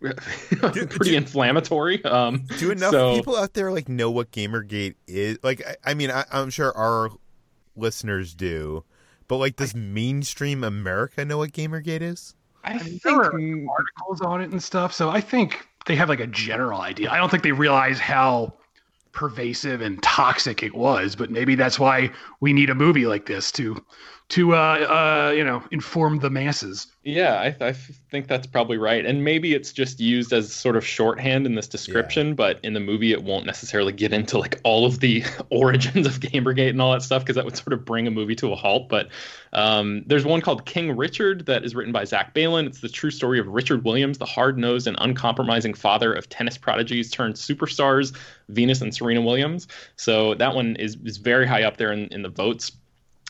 pretty 0.00 1.10
do- 1.10 1.16
inflammatory. 1.16 2.04
Um, 2.04 2.46
Do 2.58 2.70
enough 2.70 2.90
so- 2.92 3.14
people 3.16 3.36
out 3.36 3.54
there 3.54 3.72
like 3.72 3.88
know 3.88 4.10
what 4.10 4.30
Gamergate 4.30 4.94
is? 5.06 5.38
Like, 5.42 5.62
I, 5.66 5.90
I 5.90 5.94
mean, 5.94 6.10
I, 6.10 6.24
I'm 6.32 6.50
sure 6.50 6.76
our 6.76 7.10
listeners 7.76 8.34
do, 8.34 8.84
but 9.28 9.36
like, 9.36 9.56
does 9.56 9.74
mainstream 9.74 10.64
America 10.64 11.24
know 11.24 11.38
what 11.38 11.52
Gamergate 11.52 12.02
is? 12.02 12.34
I, 12.64 12.74
mean, 12.74 12.80
think 12.80 13.02
there 13.02 13.16
were 13.16 13.32
mm, 13.32 13.66
Articles 13.68 14.20
on 14.20 14.40
it 14.40 14.50
and 14.50 14.62
stuff. 14.62 14.92
So 14.92 15.08
I 15.08 15.20
think 15.20 15.66
they 15.86 15.94
have 15.96 16.08
like 16.08 16.20
a 16.20 16.26
general 16.26 16.80
idea. 16.80 17.10
I 17.10 17.16
don't 17.18 17.30
think 17.30 17.42
they 17.42 17.52
realize 17.52 17.98
how 17.98 18.54
pervasive 19.12 19.80
and 19.80 20.02
toxic 20.02 20.62
it 20.62 20.74
was, 20.74 21.16
but 21.16 21.30
maybe 21.30 21.54
that's 21.54 21.78
why 21.78 22.10
we 22.40 22.52
need 22.52 22.68
a 22.68 22.74
movie 22.74 23.06
like 23.06 23.26
this 23.26 23.50
to 23.52 23.82
to 24.28 24.56
uh, 24.56 24.56
uh, 24.56 25.32
you 25.36 25.44
know 25.44 25.62
inform 25.70 26.18
the 26.18 26.30
masses. 26.30 26.88
Yeah, 27.04 27.34
I, 27.34 27.68
I 27.68 27.72
think 27.72 28.26
that's 28.26 28.48
probably 28.48 28.76
right. 28.76 29.06
And 29.06 29.22
maybe 29.22 29.54
it's 29.54 29.72
just 29.72 30.00
used 30.00 30.32
as 30.32 30.52
sort 30.52 30.74
of 30.76 30.84
shorthand 30.84 31.46
in 31.46 31.54
this 31.54 31.68
description, 31.68 32.34
but 32.34 32.58
in 32.64 32.72
the 32.72 32.80
movie, 32.80 33.12
it 33.12 33.22
won't 33.22 33.46
necessarily 33.46 33.92
get 33.92 34.12
into 34.12 34.38
like 34.38 34.60
all 34.64 34.84
of 34.84 34.98
the 34.98 35.22
origins 35.50 36.08
of 36.08 36.18
Gamergate 36.18 36.70
and 36.70 36.82
all 36.82 36.92
that 36.92 37.02
stuff 37.02 37.22
because 37.22 37.36
that 37.36 37.44
would 37.44 37.56
sort 37.56 37.72
of 37.72 37.84
bring 37.84 38.08
a 38.08 38.10
movie 38.10 38.34
to 38.34 38.52
a 38.52 38.56
halt. 38.56 38.88
But 38.88 39.08
um, 39.52 40.02
there's 40.06 40.24
one 40.24 40.40
called 40.40 40.66
King 40.66 40.96
Richard 40.96 41.46
that 41.46 41.64
is 41.64 41.76
written 41.76 41.92
by 41.92 42.04
Zach 42.04 42.34
Baylin. 42.34 42.66
It's 42.66 42.80
the 42.80 42.88
true 42.88 43.12
story 43.12 43.38
of 43.38 43.46
Richard 43.46 43.84
Williams, 43.84 44.18
the 44.18 44.26
hard 44.26 44.58
nosed 44.58 44.88
and 44.88 44.96
uncompromising 45.00 45.74
father 45.74 46.12
of 46.12 46.28
tennis 46.28 46.58
prodigies 46.58 47.12
turned 47.12 47.34
superstars, 47.36 48.16
Venus 48.48 48.80
and 48.80 48.92
Serena 48.92 49.22
Williams. 49.22 49.68
So 49.94 50.34
that 50.34 50.56
one 50.56 50.74
is, 50.76 50.96
is 51.04 51.18
very 51.18 51.46
high 51.46 51.62
up 51.62 51.76
there 51.76 51.92
in, 51.92 52.08
in 52.08 52.22
the 52.22 52.28
votes. 52.28 52.72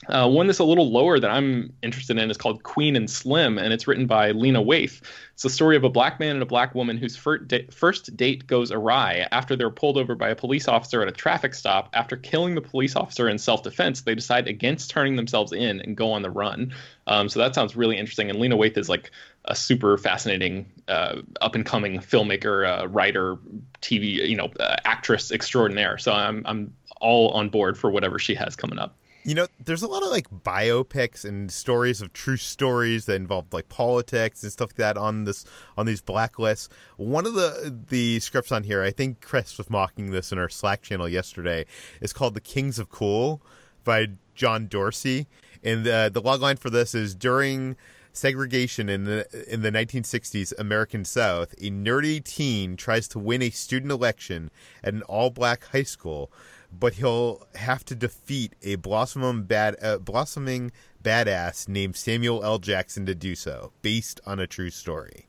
Uh, 0.08 0.28
one 0.28 0.46
that's 0.46 0.58
a 0.58 0.64
little 0.64 0.90
lower 0.92 1.18
that 1.18 1.30
I'm 1.30 1.72
interested 1.82 2.18
in 2.18 2.30
is 2.30 2.36
called 2.36 2.62
Queen 2.62 2.96
and 2.96 3.10
Slim, 3.10 3.58
and 3.58 3.72
it's 3.72 3.88
written 3.88 4.06
by 4.06 4.30
Lena 4.30 4.62
Waithe. 4.62 5.00
It's 5.32 5.42
the 5.42 5.50
story 5.50 5.74
of 5.74 5.84
a 5.84 5.88
black 5.88 6.20
man 6.20 6.36
and 6.36 6.42
a 6.42 6.46
black 6.46 6.74
woman 6.74 6.98
whose 6.98 7.16
first 7.16 8.16
date 8.16 8.46
goes 8.46 8.70
awry 8.70 9.26
after 9.32 9.56
they're 9.56 9.70
pulled 9.70 9.96
over 9.96 10.14
by 10.14 10.28
a 10.28 10.36
police 10.36 10.68
officer 10.68 11.00
at 11.00 11.08
a 11.08 11.12
traffic 11.12 11.54
stop. 11.54 11.88
After 11.94 12.16
killing 12.16 12.54
the 12.54 12.60
police 12.60 12.94
officer 12.94 13.28
in 13.28 13.38
self 13.38 13.62
defense, 13.62 14.02
they 14.02 14.14
decide 14.14 14.46
against 14.48 14.90
turning 14.90 15.16
themselves 15.16 15.52
in 15.52 15.80
and 15.80 15.96
go 15.96 16.12
on 16.12 16.22
the 16.22 16.30
run. 16.30 16.74
Um, 17.06 17.28
so 17.28 17.40
that 17.40 17.54
sounds 17.54 17.74
really 17.74 17.96
interesting. 17.96 18.28
And 18.28 18.38
Lena 18.38 18.56
Waithe 18.56 18.76
is 18.76 18.90
like 18.90 19.10
a 19.46 19.56
super 19.56 19.96
fascinating 19.96 20.66
uh, 20.88 21.22
up 21.40 21.54
and 21.54 21.64
coming 21.64 21.98
filmmaker, 22.00 22.82
uh, 22.82 22.86
writer, 22.88 23.38
TV, 23.80 24.28
you 24.28 24.36
know, 24.36 24.50
uh, 24.60 24.76
actress 24.84 25.32
extraordinaire. 25.32 25.96
So 25.96 26.12
I'm 26.12 26.42
I'm 26.44 26.74
all 27.00 27.30
on 27.30 27.48
board 27.48 27.78
for 27.78 27.90
whatever 27.90 28.18
she 28.18 28.34
has 28.34 28.56
coming 28.56 28.78
up. 28.78 28.94
You 29.26 29.34
know, 29.34 29.48
there's 29.64 29.82
a 29.82 29.88
lot 29.88 30.04
of 30.04 30.10
like 30.10 30.30
biopics 30.30 31.24
and 31.24 31.50
stories 31.50 32.00
of 32.00 32.12
true 32.12 32.36
stories 32.36 33.06
that 33.06 33.16
involve 33.16 33.52
like 33.52 33.68
politics 33.68 34.44
and 34.44 34.52
stuff 34.52 34.68
like 34.68 34.76
that 34.76 34.96
on 34.96 35.24
this 35.24 35.44
on 35.76 35.84
these 35.84 36.00
blacklists. 36.00 36.68
One 36.96 37.26
of 37.26 37.34
the 37.34 37.76
the 37.88 38.20
scripts 38.20 38.52
on 38.52 38.62
here, 38.62 38.84
I 38.84 38.92
think 38.92 39.20
Chris 39.20 39.58
was 39.58 39.68
mocking 39.68 40.12
this 40.12 40.30
in 40.30 40.38
our 40.38 40.48
Slack 40.48 40.82
channel 40.82 41.08
yesterday, 41.08 41.66
is 42.00 42.12
called 42.12 42.34
"The 42.34 42.40
Kings 42.40 42.78
of 42.78 42.88
Cool" 42.88 43.42
by 43.82 44.10
John 44.36 44.68
Dorsey, 44.68 45.26
and 45.64 45.84
the 45.84 46.08
the 46.12 46.22
logline 46.22 46.56
for 46.56 46.70
this 46.70 46.94
is 46.94 47.12
during 47.16 47.74
segregation 48.12 48.88
in 48.88 49.04
the 49.04 49.26
in 49.52 49.62
the 49.62 49.72
1960s 49.72 50.52
American 50.56 51.04
South, 51.04 51.52
a 51.54 51.68
nerdy 51.68 52.22
teen 52.22 52.76
tries 52.76 53.08
to 53.08 53.18
win 53.18 53.42
a 53.42 53.50
student 53.50 53.90
election 53.90 54.52
at 54.84 54.94
an 54.94 55.02
all-black 55.02 55.64
high 55.64 55.82
school, 55.82 56.30
but 56.72 56.94
he'll 56.94 57.46
have 57.54 57.84
to 57.86 57.94
defeat 57.94 58.54
a 58.62 58.76
blossoming 58.76 59.44
bad 59.44 59.76
uh, 59.82 59.98
blossoming 59.98 60.72
badass 61.02 61.68
named 61.68 61.96
Samuel 61.96 62.44
L. 62.44 62.58
Jackson 62.58 63.06
to 63.06 63.14
do 63.14 63.34
so, 63.34 63.72
based 63.82 64.20
on 64.26 64.38
a 64.40 64.46
true 64.46 64.70
story. 64.70 65.26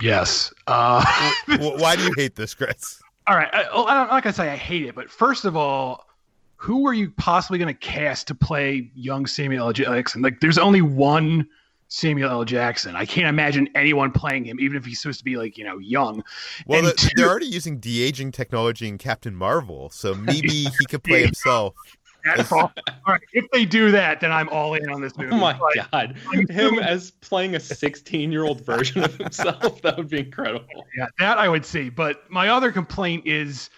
Yes. 0.00 0.52
Uh, 0.66 1.04
W- 1.48 1.78
Why 1.80 1.96
do 1.96 2.02
you 2.02 2.12
hate 2.16 2.36
this, 2.36 2.54
Chris? 2.54 3.00
all 3.26 3.36
right. 3.36 3.48
I, 3.52 3.62
I'm 3.72 4.08
not 4.08 4.22
gonna 4.22 4.34
say 4.34 4.50
I 4.50 4.56
hate 4.56 4.86
it, 4.86 4.94
but 4.94 5.10
first 5.10 5.44
of 5.44 5.56
all, 5.56 6.04
who 6.56 6.86
are 6.86 6.94
you 6.94 7.10
possibly 7.16 7.58
gonna 7.58 7.74
cast 7.74 8.26
to 8.28 8.34
play 8.34 8.90
young 8.94 9.26
Samuel 9.26 9.66
L. 9.68 9.72
Jackson? 9.72 10.22
Like, 10.22 10.40
there's 10.40 10.58
only 10.58 10.82
one 10.82 11.46
Samuel 11.94 12.28
L. 12.28 12.44
Jackson. 12.44 12.96
I 12.96 13.06
can't 13.06 13.28
imagine 13.28 13.68
anyone 13.76 14.10
playing 14.10 14.44
him, 14.44 14.58
even 14.58 14.76
if 14.76 14.84
he's 14.84 15.00
supposed 15.00 15.20
to 15.20 15.24
be 15.24 15.36
like 15.36 15.56
you 15.56 15.64
know 15.64 15.78
young. 15.78 16.24
Well, 16.66 16.82
the, 16.82 16.92
two- 16.92 17.10
they're 17.14 17.28
already 17.28 17.46
using 17.46 17.78
de 17.78 18.02
aging 18.02 18.32
technology 18.32 18.88
in 18.88 18.98
Captain 18.98 19.34
Marvel, 19.34 19.90
so 19.90 20.12
maybe 20.14 20.48
he 20.78 20.86
could 20.88 21.04
play 21.04 21.22
himself. 21.24 21.74
That's 22.24 22.50
all. 22.50 22.72
all 22.88 22.94
right. 23.06 23.20
If 23.32 23.44
they 23.52 23.64
do 23.64 23.92
that, 23.92 24.20
then 24.20 24.32
I'm 24.32 24.48
all 24.48 24.74
in 24.74 24.90
on 24.90 25.00
this 25.02 25.12
oh 25.18 25.22
movie. 25.22 25.34
Oh 25.34 25.38
my 25.38 25.52
But- 25.56 25.90
god. 25.92 26.16
Him 26.50 26.78
as 26.80 27.12
playing 27.12 27.54
a 27.54 27.60
16 27.60 28.32
year 28.32 28.44
old 28.44 28.62
version 28.62 29.04
of 29.04 29.14
himself. 29.16 29.80
That 29.82 29.96
would 29.96 30.08
be 30.08 30.18
incredible. 30.20 30.86
Yeah, 30.96 31.06
that 31.20 31.38
I 31.38 31.48
would 31.48 31.64
see. 31.64 31.90
But 31.90 32.28
my 32.30 32.48
other 32.48 32.72
complaint 32.72 33.26
is 33.26 33.70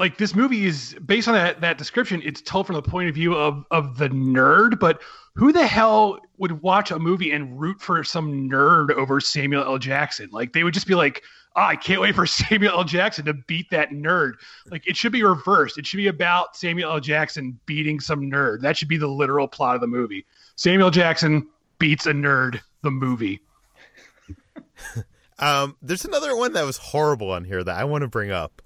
like 0.00 0.16
this 0.16 0.34
movie 0.34 0.64
is 0.64 0.96
based 1.04 1.28
on 1.28 1.34
that 1.34 1.60
that 1.60 1.76
description, 1.78 2.22
it's 2.24 2.40
told 2.40 2.66
from 2.66 2.74
the 2.74 2.82
point 2.82 3.08
of 3.08 3.14
view 3.14 3.34
of 3.34 3.64
of 3.70 3.98
the 3.98 4.08
nerd, 4.08 4.80
but 4.80 5.02
who 5.34 5.52
the 5.52 5.66
hell 5.66 6.18
would 6.38 6.62
watch 6.62 6.90
a 6.90 6.98
movie 6.98 7.30
and 7.30 7.60
root 7.60 7.80
for 7.80 8.02
some 8.02 8.48
nerd 8.48 8.90
over 8.92 9.20
Samuel 9.20 9.62
L. 9.62 9.78
Jackson? 9.78 10.28
Like 10.32 10.54
they 10.54 10.64
would 10.64 10.74
just 10.74 10.86
be 10.86 10.94
like, 10.94 11.22
oh, 11.54 11.62
I 11.62 11.76
can't 11.76 12.00
wait 12.00 12.14
for 12.14 12.26
Samuel 12.26 12.78
L. 12.78 12.84
Jackson 12.84 13.26
to 13.26 13.34
beat 13.34 13.68
that 13.70 13.90
nerd. 13.90 14.32
Like 14.70 14.88
it 14.88 14.96
should 14.96 15.12
be 15.12 15.22
reversed. 15.22 15.76
It 15.76 15.86
should 15.86 15.98
be 15.98 16.08
about 16.08 16.56
Samuel 16.56 16.92
L. 16.92 17.00
Jackson 17.00 17.60
beating 17.66 18.00
some 18.00 18.22
nerd. 18.22 18.62
That 18.62 18.78
should 18.78 18.88
be 18.88 18.96
the 18.96 19.06
literal 19.06 19.46
plot 19.46 19.74
of 19.74 19.82
the 19.82 19.86
movie. 19.86 20.24
Samuel 20.56 20.90
Jackson 20.90 21.46
beats 21.78 22.06
a 22.06 22.12
nerd, 22.12 22.60
the 22.82 22.90
movie. 22.90 23.42
Um, 25.40 25.76
there's 25.80 26.04
another 26.04 26.36
one 26.36 26.52
that 26.52 26.64
was 26.64 26.76
horrible 26.76 27.30
on 27.30 27.44
here 27.44 27.64
that 27.64 27.74
I 27.74 27.84
want 27.84 28.02
to 28.02 28.08
bring 28.08 28.30
up, 28.30 28.60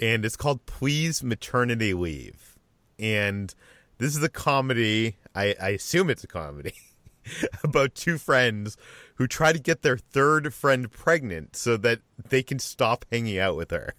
and 0.00 0.24
it's 0.24 0.36
called 0.36 0.66
"Please 0.66 1.22
Maternity 1.22 1.94
Leave," 1.94 2.58
and 2.98 3.54
this 3.98 4.16
is 4.16 4.22
a 4.22 4.28
comedy. 4.28 5.16
I, 5.34 5.54
I 5.60 5.68
assume 5.70 6.10
it's 6.10 6.24
a 6.24 6.28
comedy 6.28 6.74
about 7.64 7.94
two 7.94 8.18
friends 8.18 8.76
who 9.16 9.26
try 9.26 9.52
to 9.52 9.58
get 9.58 9.82
their 9.82 9.96
third 9.96 10.52
friend 10.52 10.90
pregnant 10.90 11.56
so 11.56 11.76
that 11.78 12.00
they 12.28 12.42
can 12.42 12.58
stop 12.58 13.04
hanging 13.10 13.38
out 13.38 13.56
with 13.56 13.70
her. 13.70 13.94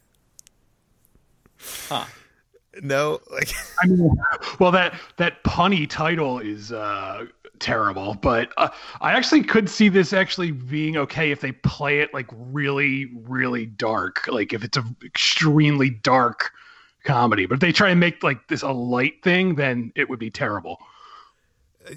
Huh. 1.89 2.05
No, 2.81 3.19
like 3.31 3.51
I 3.83 3.87
mean, 3.87 4.15
well, 4.59 4.71
that 4.71 4.99
that 5.17 5.43
punny 5.43 5.89
title 5.89 6.39
is 6.39 6.71
uh, 6.71 7.25
terrible, 7.59 8.13
but 8.15 8.51
uh, 8.57 8.69
I 9.01 9.13
actually 9.13 9.43
could 9.43 9.69
see 9.69 9.89
this 9.89 10.13
actually 10.13 10.51
being 10.51 10.97
okay 10.97 11.31
if 11.31 11.41
they 11.41 11.51
play 11.51 11.99
it 11.99 12.13
like 12.13 12.27
really, 12.31 13.11
really 13.23 13.65
dark. 13.65 14.27
Like 14.27 14.53
if 14.53 14.63
it's 14.63 14.77
an 14.77 14.95
extremely 15.03 15.89
dark 15.89 16.51
comedy, 17.03 17.45
but 17.45 17.55
if 17.55 17.59
they 17.61 17.71
try 17.71 17.89
and 17.89 17.99
make 17.99 18.23
like 18.23 18.47
this 18.47 18.61
a 18.61 18.71
light 18.71 19.23
thing, 19.23 19.55
then 19.55 19.91
it 19.95 20.09
would 20.09 20.19
be 20.19 20.29
terrible. 20.29 20.79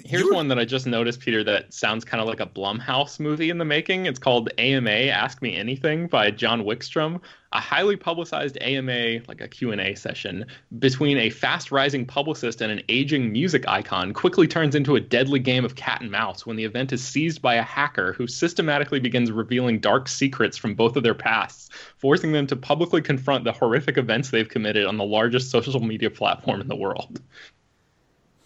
Here's 0.05 0.23
you- 0.23 0.33
one 0.33 0.47
that 0.49 0.59
I 0.59 0.65
just 0.65 0.87
noticed, 0.87 1.19
Peter, 1.19 1.43
that 1.43 1.73
sounds 1.73 2.05
kind 2.05 2.21
of 2.21 2.27
like 2.27 2.39
a 2.39 2.45
Blumhouse 2.45 3.19
movie 3.19 3.49
in 3.49 3.57
the 3.57 3.65
making. 3.65 4.05
It's 4.05 4.19
called 4.19 4.49
AMA 4.57 4.89
Ask 4.89 5.41
Me 5.41 5.55
Anything 5.55 6.07
by 6.07 6.31
John 6.31 6.63
Wickstrom, 6.63 7.21
a 7.51 7.59
highly 7.59 7.97
publicized 7.97 8.57
AMA, 8.61 9.19
like 9.27 9.41
a 9.41 9.47
Q&A 9.47 9.95
session, 9.95 10.45
between 10.79 11.17
a 11.17 11.29
fast-rising 11.29 12.05
publicist 12.05 12.61
and 12.61 12.71
an 12.71 12.81
aging 12.87 13.31
music 13.31 13.67
icon 13.67 14.13
quickly 14.13 14.47
turns 14.47 14.75
into 14.75 14.95
a 14.95 15.01
deadly 15.01 15.39
game 15.39 15.65
of 15.65 15.75
cat 15.75 16.01
and 16.01 16.09
mouse 16.11 16.45
when 16.45 16.55
the 16.55 16.63
event 16.63 16.93
is 16.93 17.03
seized 17.03 17.41
by 17.41 17.55
a 17.55 17.63
hacker 17.63 18.13
who 18.13 18.27
systematically 18.27 18.99
begins 18.99 19.31
revealing 19.31 19.79
dark 19.79 20.07
secrets 20.07 20.57
from 20.57 20.75
both 20.75 20.95
of 20.95 21.03
their 21.03 21.13
pasts, 21.13 21.69
forcing 21.97 22.31
them 22.31 22.47
to 22.47 22.55
publicly 22.55 23.01
confront 23.01 23.43
the 23.43 23.51
horrific 23.51 23.97
events 23.97 24.29
they've 24.29 24.47
committed 24.49 24.85
on 24.85 24.97
the 24.97 25.03
largest 25.03 25.51
social 25.51 25.81
media 25.81 26.09
platform 26.09 26.61
in 26.61 26.67
the 26.67 26.75
world. 26.75 27.19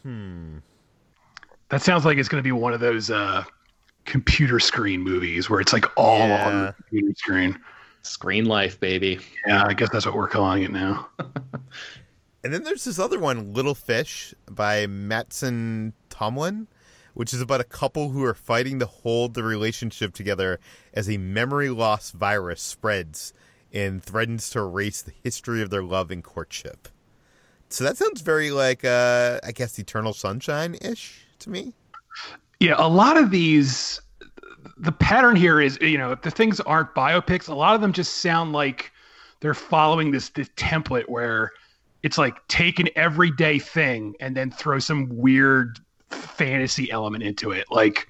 hmm. 0.02 0.58
That 1.76 1.82
sounds 1.82 2.06
like 2.06 2.18
it's 2.18 2.30
going 2.30 2.42
to 2.42 2.48
be 2.48 2.54
one 2.54 2.72
of 2.72 2.80
those 2.80 3.12
uh, 3.12 3.44
computer 4.06 4.62
screen 4.62 5.02
movies 5.02 5.50
where 5.50 5.60
it's 5.60 5.74
like 5.74 5.86
all 5.98 6.22
on 6.22 6.68
the 6.68 6.74
computer 6.78 7.14
screen. 7.18 7.60
Screen 8.02 8.46
life, 8.46 8.80
baby. 8.80 9.20
Yeah, 9.46 9.66
I 9.66 9.74
guess 9.74 9.90
that's 9.90 10.06
what 10.06 10.16
we're 10.16 10.30
calling 10.30 10.64
it 10.64 10.72
now. 10.72 11.10
And 12.46 12.54
then 12.54 12.64
there's 12.64 12.86
this 12.86 13.00
other 13.00 13.20
one, 13.20 13.54
Little 13.54 13.74
Fish, 13.76 14.34
by 14.50 14.86
Mattson 14.86 15.92
Tomlin, 16.10 16.68
which 17.16 17.34
is 17.34 17.42
about 17.42 17.60
a 17.60 17.66
couple 17.66 18.10
who 18.10 18.24
are 18.24 18.36
fighting 18.36 18.80
to 18.80 18.86
hold 18.86 19.34
the 19.34 19.44
relationship 19.44 20.14
together 20.14 20.60
as 20.94 21.10
a 21.10 21.18
memory 21.18 21.70
loss 21.70 22.12
virus 22.12 22.62
spreads 22.62 23.34
and 23.74 24.02
threatens 24.02 24.50
to 24.52 24.60
erase 24.60 25.02
the 25.02 25.14
history 25.24 25.62
of 25.62 25.72
their 25.72 25.84
love 25.84 26.12
and 26.12 26.24
courtship. 26.24 26.88
So 27.68 27.84
that 27.84 27.98
sounds 27.98 28.22
very 28.22 28.52
like, 28.52 28.86
uh, 28.86 29.40
I 29.44 29.52
guess, 29.52 29.78
Eternal 29.80 30.14
Sunshine 30.14 30.76
ish 30.82 31.25
to 31.40 31.50
me. 31.50 31.74
Yeah, 32.60 32.76
a 32.78 32.88
lot 32.88 33.18
of 33.18 33.32
these, 33.32 34.02
the 34.78 34.92
pattern 34.92 35.36
here 35.36 35.60
is, 35.60 35.78
you 35.82 35.98
know, 35.98 36.12
if 36.12 36.22
the 36.22 36.32
things 36.32 36.60
aren't 36.62 36.94
biopics, 36.96 37.50
a 37.50 37.54
lot 37.54 37.76
of 37.76 37.82
them 37.82 37.94
just 37.94 38.18
sound 38.18 38.54
like 38.54 38.92
they're 39.42 39.54
following 39.54 40.12
this 40.12 40.30
this 40.30 40.50
template 40.56 41.08
where 41.08 41.52
it's 42.04 42.18
like 42.18 42.36
take 42.48 42.80
an 42.80 42.90
everyday 42.96 43.60
thing 43.60 44.16
and 44.20 44.36
then 44.36 44.52
throw 44.52 44.80
some 44.80 45.10
weird 45.10 45.80
fantasy 46.10 46.90
element 46.92 47.24
into 47.24 47.52
it. 47.52 47.66
Like 47.70 48.08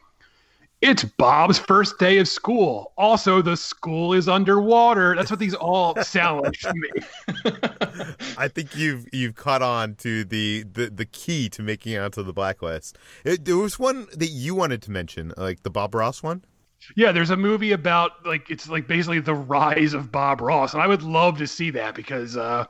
it's 0.85 1.03
Bob's 1.03 1.57
first 1.57 1.97
day 1.97 2.19
of 2.19 2.27
school. 2.27 2.93
Also, 2.97 3.41
the 3.41 3.57
school 3.57 4.13
is 4.13 4.29
underwater. 4.29 5.15
That's 5.15 5.31
what 5.31 5.39
these 5.39 5.55
all 5.55 5.95
sound 6.03 6.43
like 6.43 6.59
to 6.59 6.73
me. 6.73 6.89
I 8.37 8.47
think 8.47 8.75
you've 8.75 9.07
you've 9.11 9.35
caught 9.35 9.63
on 9.63 9.95
to 9.95 10.23
the, 10.23 10.63
the, 10.71 10.91
the 10.91 11.05
key 11.05 11.49
to 11.49 11.63
making 11.63 11.93
it 11.93 11.97
onto 11.97 12.21
the 12.21 12.33
blacklist. 12.33 12.97
It, 13.23 13.45
there 13.45 13.57
was 13.57 13.79
one 13.79 14.07
that 14.15 14.27
you 14.27 14.53
wanted 14.53 14.81
to 14.83 14.91
mention, 14.91 15.33
like 15.37 15.63
the 15.63 15.71
Bob 15.71 15.95
Ross 15.95 16.21
one. 16.21 16.45
Yeah, 16.95 17.11
there's 17.11 17.31
a 17.31 17.37
movie 17.37 17.71
about 17.71 18.23
like 18.25 18.51
it's 18.51 18.69
like 18.69 18.87
basically 18.87 19.19
the 19.19 19.33
rise 19.33 19.95
of 19.95 20.11
Bob 20.11 20.39
Ross, 20.39 20.73
and 20.73 20.83
I 20.83 20.87
would 20.87 21.01
love 21.01 21.39
to 21.39 21.47
see 21.47 21.71
that 21.71 21.95
because 21.95 22.37
uh, 22.37 22.65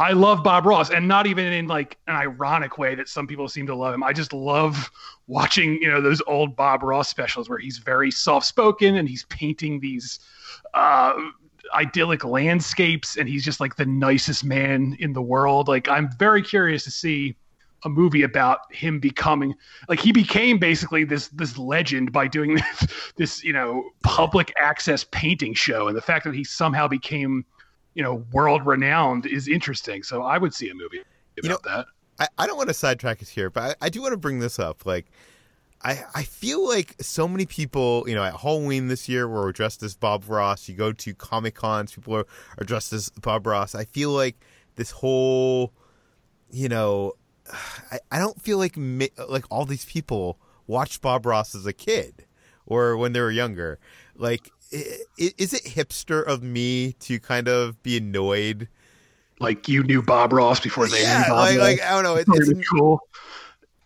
I 0.00 0.12
love 0.12 0.42
Bob 0.42 0.64
Ross, 0.64 0.88
and 0.88 1.06
not 1.06 1.26
even 1.26 1.44
in 1.52 1.66
like 1.66 1.98
an 2.06 2.16
ironic 2.16 2.78
way 2.78 2.94
that 2.94 3.06
some 3.06 3.26
people 3.26 3.48
seem 3.48 3.66
to 3.66 3.74
love 3.74 3.92
him. 3.92 4.02
I 4.02 4.14
just 4.14 4.32
love 4.32 4.90
watching, 5.26 5.74
you 5.74 5.90
know, 5.90 6.00
those 6.00 6.22
old 6.26 6.56
Bob 6.56 6.82
Ross 6.82 7.10
specials 7.10 7.50
where 7.50 7.58
he's 7.58 7.76
very 7.76 8.10
soft 8.10 8.46
spoken 8.46 8.96
and 8.96 9.06
he's 9.06 9.24
painting 9.24 9.78
these 9.78 10.18
uh, 10.72 11.12
idyllic 11.74 12.24
landscapes, 12.24 13.18
and 13.18 13.28
he's 13.28 13.44
just 13.44 13.60
like 13.60 13.76
the 13.76 13.84
nicest 13.84 14.42
man 14.42 14.96
in 15.00 15.12
the 15.12 15.20
world. 15.20 15.68
Like, 15.68 15.86
I'm 15.86 16.10
very 16.18 16.40
curious 16.40 16.82
to 16.84 16.90
see 16.90 17.36
a 17.84 17.90
movie 17.90 18.22
about 18.22 18.60
him 18.74 19.00
becoming 19.00 19.54
like 19.88 20.00
he 20.00 20.12
became 20.12 20.58
basically 20.58 21.02
this 21.02 21.28
this 21.28 21.56
legend 21.56 22.12
by 22.12 22.28
doing 22.28 22.54
this 22.54 22.86
this 23.16 23.42
you 23.42 23.54
know 23.54 23.82
public 24.02 24.52
access 24.60 25.04
painting 25.12 25.54
show 25.54 25.88
and 25.88 25.96
the 25.96 26.02
fact 26.02 26.26
that 26.26 26.34
he 26.34 26.44
somehow 26.44 26.86
became 26.86 27.42
you 28.00 28.04
know 28.04 28.24
world 28.32 28.64
renowned 28.64 29.26
is 29.26 29.46
interesting. 29.46 30.02
So 30.02 30.22
I 30.22 30.38
would 30.38 30.54
see 30.54 30.70
a 30.70 30.74
movie 30.74 31.02
about 31.36 31.42
you 31.42 31.48
know, 31.50 31.58
that. 31.64 31.86
I, 32.18 32.28
I 32.38 32.46
don't 32.46 32.56
want 32.56 32.70
to 32.70 32.74
sidetrack 32.74 33.20
us 33.20 33.28
here, 33.28 33.50
but 33.50 33.76
I, 33.82 33.86
I 33.86 33.88
do 33.90 34.00
want 34.00 34.12
to 34.12 34.16
bring 34.16 34.38
this 34.38 34.58
up. 34.58 34.86
Like, 34.86 35.04
I 35.82 36.02
I 36.14 36.22
feel 36.22 36.66
like 36.66 36.94
so 37.02 37.28
many 37.28 37.44
people, 37.44 38.04
you 38.06 38.14
know, 38.14 38.24
at 38.24 38.36
Halloween 38.36 38.88
this 38.88 39.06
year, 39.06 39.28
were 39.28 39.52
dressed 39.52 39.82
as 39.82 39.96
Bob 39.96 40.24
Ross. 40.28 40.66
You 40.66 40.76
go 40.76 40.92
to 40.92 41.14
Comic 41.14 41.54
Cons, 41.54 41.94
people 41.94 42.16
are, 42.16 42.26
are 42.56 42.64
dressed 42.64 42.94
as 42.94 43.10
Bob 43.10 43.46
Ross. 43.46 43.74
I 43.74 43.84
feel 43.84 44.12
like 44.12 44.42
this 44.76 44.92
whole, 44.92 45.74
you 46.50 46.70
know, 46.70 47.12
I, 47.92 47.98
I 48.10 48.18
don't 48.18 48.40
feel 48.40 48.56
like 48.56 48.78
like 49.28 49.44
all 49.50 49.66
these 49.66 49.84
people 49.84 50.38
watched 50.66 51.02
Bob 51.02 51.26
Ross 51.26 51.54
as 51.54 51.66
a 51.66 51.74
kid 51.74 52.24
or 52.64 52.96
when 52.96 53.12
they 53.12 53.20
were 53.20 53.30
younger. 53.30 53.78
Like 54.16 54.50
is 54.72 55.52
it 55.52 55.64
hipster 55.64 56.24
of 56.24 56.42
me 56.42 56.92
to 57.00 57.18
kind 57.18 57.48
of 57.48 57.82
be 57.82 57.96
annoyed? 57.96 58.68
Like 59.40 59.68
you 59.68 59.82
knew 59.82 60.02
Bob 60.02 60.32
Ross 60.32 60.60
before 60.60 60.86
they 60.86 61.02
yeah, 61.02 61.20
knew 61.20 61.28
Bob 61.28 61.38
like, 61.38 61.58
Ross. 61.58 61.68
like 61.68 61.82
I 61.82 61.90
don't 61.90 62.02
know. 62.02 62.16
It, 62.16 62.26
it's 62.28 62.48
really 62.48 62.64
cool. 62.70 63.00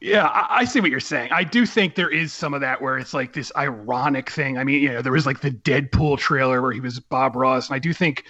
Yeah, 0.00 0.26
I, 0.26 0.58
I, 0.58 0.64
see 0.66 0.80
what 0.80 0.90
you're 0.90 1.00
saying. 1.00 1.30
I 1.32 1.44
do 1.44 1.64
think 1.64 1.94
there 1.94 2.10
is 2.10 2.30
some 2.30 2.52
of 2.52 2.60
that 2.60 2.82
where 2.82 2.98
it's 2.98 3.14
like 3.14 3.32
this 3.32 3.50
ironic 3.56 4.28
thing. 4.28 4.58
I 4.58 4.64
mean, 4.64 4.82
you 4.82 4.92
know, 4.92 5.00
there 5.00 5.12
was 5.12 5.24
like 5.24 5.40
the 5.40 5.50
Deadpool 5.50 6.18
trailer 6.18 6.60
where 6.60 6.72
he 6.72 6.80
was 6.80 7.00
Bob 7.00 7.34
Ross, 7.36 7.68
and 7.68 7.76
I 7.76 7.78
do 7.78 7.94
think 7.94 8.24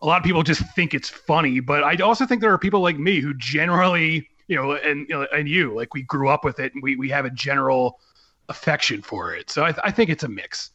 a 0.00 0.06
lot 0.06 0.18
of 0.18 0.24
people 0.24 0.44
just 0.44 0.62
think 0.76 0.94
it's 0.94 1.08
funny. 1.08 1.58
But 1.58 1.82
I 1.82 1.96
also 1.96 2.24
think 2.24 2.40
there 2.40 2.52
are 2.52 2.58
people 2.58 2.80
like 2.80 2.98
me 2.98 3.18
who 3.18 3.34
generally, 3.34 4.28
you 4.46 4.54
know, 4.54 4.72
and 4.72 5.10
and 5.10 5.48
you, 5.48 5.74
like 5.74 5.92
we 5.92 6.02
grew 6.02 6.28
up 6.28 6.44
with 6.44 6.60
it, 6.60 6.72
and 6.74 6.82
we 6.82 6.94
we 6.94 7.08
have 7.08 7.24
a 7.24 7.30
general 7.30 7.98
affection 8.48 9.02
for 9.02 9.34
it. 9.34 9.50
So 9.50 9.64
I, 9.64 9.74
I 9.82 9.90
think 9.90 10.10
it's 10.10 10.22
a 10.22 10.28
mix. 10.28 10.70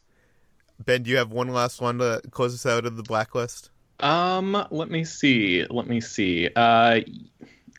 Ben, 0.84 1.02
do 1.02 1.10
you 1.10 1.16
have 1.16 1.30
one 1.30 1.48
last 1.48 1.80
one 1.80 1.98
to 1.98 2.20
close 2.30 2.54
us 2.54 2.66
out 2.66 2.86
of 2.86 2.96
the 2.96 3.02
blacklist? 3.02 3.70
Um, 4.00 4.66
let 4.70 4.90
me 4.90 5.04
see. 5.04 5.64
Let 5.70 5.86
me 5.86 6.00
see. 6.00 6.48
Uh, 6.54 7.00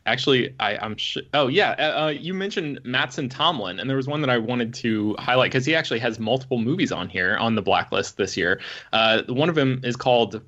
actually, 0.06 0.56
I, 0.60 0.78
I'm. 0.78 0.96
Sh- 0.98 1.18
oh 1.34 1.48
yeah, 1.48 1.76
uh, 1.78 2.06
uh, 2.06 2.10
you 2.10 2.34
mentioned 2.34 2.82
Mattson 2.84 3.30
Tomlin, 3.30 3.80
and 3.80 3.90
there 3.90 3.98
was 3.98 4.08
one 4.08 4.22
that 4.22 4.30
I 4.30 4.38
wanted 4.38 4.74
to 4.76 5.16
highlight 5.20 5.52
because 5.52 5.66
he 5.66 5.76
actually 5.76 6.00
has 6.00 6.20
multiple 6.20 6.60
movies 6.60 6.92
on 6.92 7.10
here 7.10 7.36
on 7.38 7.56
the 7.56 7.62
blacklist 7.62 8.18
this 8.18 8.38
year. 8.38 8.62
Uh, 8.94 9.24
one 9.28 9.50
of 9.50 9.56
them 9.56 9.82
is 9.84 9.96
called 9.96 10.42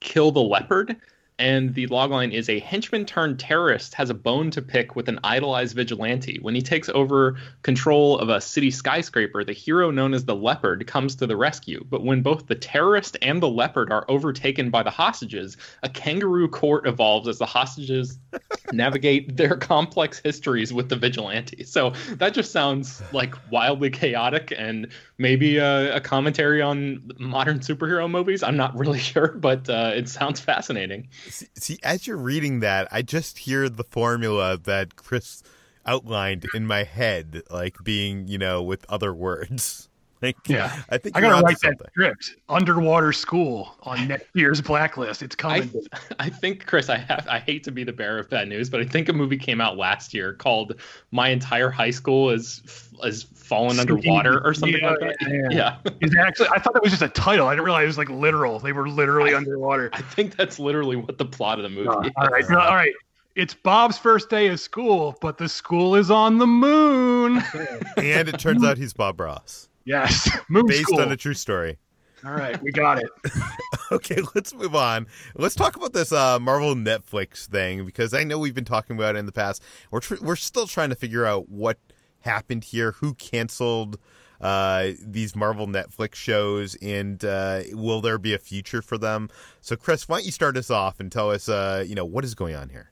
Kill 0.00 0.30
the 0.30 0.42
Leopard, 0.42 0.96
and 1.38 1.74
the 1.74 1.88
logline 1.88 2.32
is 2.32 2.48
a 2.48 2.60
henchman 2.60 3.04
turned 3.04 3.40
terrorist 3.40 3.94
has 3.94 4.08
a 4.08 4.14
bone 4.14 4.52
to 4.52 4.62
pick 4.62 4.94
with 4.94 5.08
an 5.08 5.18
idolized 5.24 5.74
vigilante. 5.74 6.38
When 6.40 6.54
he 6.54 6.62
takes 6.62 6.88
over 6.88 7.36
control 7.62 8.18
of 8.18 8.28
a 8.28 8.40
city 8.40 8.70
skyscraper, 8.70 9.42
the 9.42 9.52
hero 9.52 9.90
known 9.90 10.14
as 10.14 10.24
the 10.24 10.34
Leopard 10.34 10.86
comes 10.86 11.16
to 11.16 11.26
the 11.26 11.36
rescue. 11.36 11.84
But 11.90 12.04
when 12.04 12.22
both 12.22 12.46
the 12.46 12.54
terrorist 12.54 13.16
and 13.20 13.42
the 13.42 13.48
Leopard 13.48 13.90
are 13.90 14.04
overtaken 14.08 14.70
by 14.70 14.84
the 14.84 14.90
hostages, 14.90 15.56
a 15.82 15.88
kangaroo 15.88 16.48
court 16.48 16.86
evolves 16.86 17.26
as 17.26 17.38
the 17.38 17.46
hostages 17.46 18.18
navigate 18.72 19.36
their 19.36 19.56
complex 19.56 20.20
histories 20.20 20.72
with 20.72 20.88
the 20.88 20.96
vigilante. 20.96 21.64
So 21.64 21.94
that 22.12 22.34
just 22.34 22.52
sounds 22.52 23.02
like 23.12 23.34
wildly 23.50 23.90
chaotic 23.90 24.52
and 24.56 24.86
maybe 25.18 25.58
a, 25.58 25.96
a 25.96 26.00
commentary 26.00 26.62
on 26.62 27.10
modern 27.18 27.58
superhero 27.58 28.08
movies. 28.08 28.44
I'm 28.44 28.56
not 28.56 28.76
really 28.78 28.98
sure, 29.00 29.28
but 29.28 29.68
uh, 29.68 29.92
it 29.94 30.08
sounds 30.08 30.38
fascinating. 30.38 31.08
See, 31.30 31.78
as 31.82 32.06
you're 32.06 32.16
reading 32.16 32.60
that, 32.60 32.88
I 32.90 33.02
just 33.02 33.38
hear 33.38 33.68
the 33.68 33.84
formula 33.84 34.58
that 34.58 34.96
Chris 34.96 35.42
outlined 35.86 36.46
in 36.54 36.66
my 36.66 36.84
head, 36.84 37.42
like 37.50 37.76
being, 37.82 38.28
you 38.28 38.38
know, 38.38 38.62
with 38.62 38.84
other 38.88 39.12
words. 39.14 39.88
Like, 40.24 40.48
yeah, 40.48 40.82
I 40.88 40.96
think 40.96 41.14
I 41.16 41.20
gotta 41.20 41.44
write 41.44 41.60
that 41.60 41.76
script. 41.90 42.36
Underwater 42.48 43.12
School 43.12 43.76
on 43.82 44.08
next 44.08 44.28
year's 44.34 44.62
blacklist. 44.62 45.22
It's 45.22 45.36
coming. 45.36 45.70
I, 45.92 45.98
I, 46.26 46.30
think, 46.30 46.64
Chris, 46.64 46.88
I 46.88 46.96
have. 46.96 47.26
I 47.28 47.38
hate 47.38 47.62
to 47.64 47.70
be 47.70 47.84
the 47.84 47.92
bearer 47.92 48.20
of 48.20 48.30
bad 48.30 48.48
news, 48.48 48.70
but 48.70 48.80
I 48.80 48.86
think 48.86 49.10
a 49.10 49.12
movie 49.12 49.36
came 49.36 49.60
out 49.60 49.76
last 49.76 50.14
year 50.14 50.32
called 50.32 50.80
"My 51.10 51.28
Entire 51.28 51.68
High 51.68 51.90
School 51.90 52.30
is 52.30 52.62
is 53.02 53.24
Fallen 53.34 53.78
Underwater" 53.78 54.40
or 54.46 54.54
something 54.54 54.80
yeah, 54.80 54.90
like 54.92 55.00
that. 55.00 55.50
Yeah, 55.52 55.76
yeah. 55.84 55.92
Is 56.00 56.16
actually? 56.18 56.48
I 56.48 56.58
thought 56.58 56.72
that 56.72 56.82
was 56.82 56.92
just 56.92 57.02
a 57.02 57.08
title. 57.08 57.46
I 57.46 57.52
didn't 57.52 57.66
realize 57.66 57.84
it 57.84 57.88
was 57.88 57.98
like 57.98 58.08
literal. 58.08 58.58
They 58.60 58.72
were 58.72 58.88
literally 58.88 59.34
I, 59.34 59.36
underwater. 59.36 59.90
I 59.92 60.00
think 60.00 60.36
that's 60.36 60.58
literally 60.58 60.96
what 60.96 61.18
the 61.18 61.26
plot 61.26 61.58
of 61.58 61.64
the 61.64 61.68
movie. 61.68 61.90
Oh, 61.90 62.10
all 62.16 62.28
right, 62.28 62.50
all 62.50 62.74
right 62.74 62.94
it's 63.36 63.54
Bob's 63.54 63.98
first 63.98 64.30
day 64.30 64.46
of 64.48 64.60
school, 64.60 65.16
but 65.20 65.38
the 65.38 65.48
school 65.48 65.94
is 65.96 66.10
on 66.10 66.38
the 66.38 66.46
moon. 66.46 67.42
and 67.96 68.28
it 68.28 68.38
turns 68.38 68.64
out 68.64 68.78
he's 68.78 68.92
Bob 68.92 69.20
Ross. 69.20 69.68
Yes, 69.84 70.28
Moon 70.48 70.66
based 70.66 70.82
School. 70.82 71.00
on 71.00 71.12
a 71.12 71.16
true 71.16 71.34
story. 71.34 71.78
All 72.24 72.32
right, 72.32 72.60
we 72.62 72.72
got 72.72 72.98
it. 72.98 73.10
okay, 73.92 74.16
let's 74.34 74.54
move 74.54 74.74
on. 74.74 75.06
Let's 75.34 75.54
talk 75.54 75.76
about 75.76 75.92
this 75.92 76.10
uh, 76.10 76.38
Marvel 76.40 76.74
Netflix 76.74 77.46
thing 77.46 77.84
because 77.84 78.14
I 78.14 78.24
know 78.24 78.38
we've 78.38 78.54
been 78.54 78.64
talking 78.64 78.96
about 78.96 79.14
it 79.14 79.18
in 79.18 79.26
the 79.26 79.32
past. 79.32 79.62
We're 79.90 80.00
tr- 80.00 80.22
we're 80.22 80.36
still 80.36 80.66
trying 80.66 80.88
to 80.88 80.94
figure 80.94 81.26
out 81.26 81.50
what 81.50 81.78
happened 82.20 82.64
here, 82.64 82.92
who 82.92 83.12
canceled 83.14 83.98
uh, 84.40 84.92
these 85.00 85.36
Marvel 85.36 85.66
Netflix 85.66 86.14
shows, 86.14 86.76
and 86.76 87.22
uh, 87.24 87.62
will 87.72 88.00
there 88.00 88.18
be 88.18 88.32
a 88.32 88.38
future 88.38 88.80
for 88.80 88.96
them? 88.96 89.28
So, 89.60 89.76
Chris, 89.76 90.08
why 90.08 90.16
don't 90.16 90.24
you 90.26 90.32
start 90.32 90.56
us 90.56 90.70
off 90.70 91.00
and 91.00 91.12
tell 91.12 91.30
us, 91.30 91.48
uh, 91.48 91.84
you 91.86 91.94
know, 91.94 92.06
what 92.06 92.24
is 92.24 92.34
going 92.34 92.54
on 92.54 92.70
here? 92.70 92.90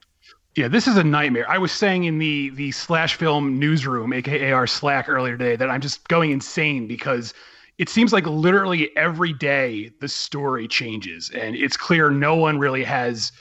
Yeah, 0.54 0.68
this 0.68 0.86
is 0.86 0.98
a 0.98 1.04
nightmare. 1.04 1.48
I 1.48 1.56
was 1.56 1.72
saying 1.72 2.04
in 2.04 2.18
the 2.18 2.50
the 2.50 2.72
slash 2.72 3.14
film 3.14 3.58
newsroom, 3.58 4.12
aka 4.12 4.52
our 4.52 4.66
Slack 4.66 5.08
earlier 5.08 5.36
today, 5.38 5.56
that 5.56 5.70
I'm 5.70 5.80
just 5.80 6.06
going 6.08 6.30
insane 6.30 6.86
because 6.86 7.32
it 7.78 7.88
seems 7.88 8.12
like 8.12 8.26
literally 8.26 8.94
every 8.96 9.32
day 9.32 9.90
the 10.00 10.08
story 10.08 10.68
changes, 10.68 11.30
and 11.30 11.56
it's 11.56 11.76
clear 11.76 12.10
no 12.10 12.34
one 12.34 12.58
really 12.58 12.84
has 12.84 13.32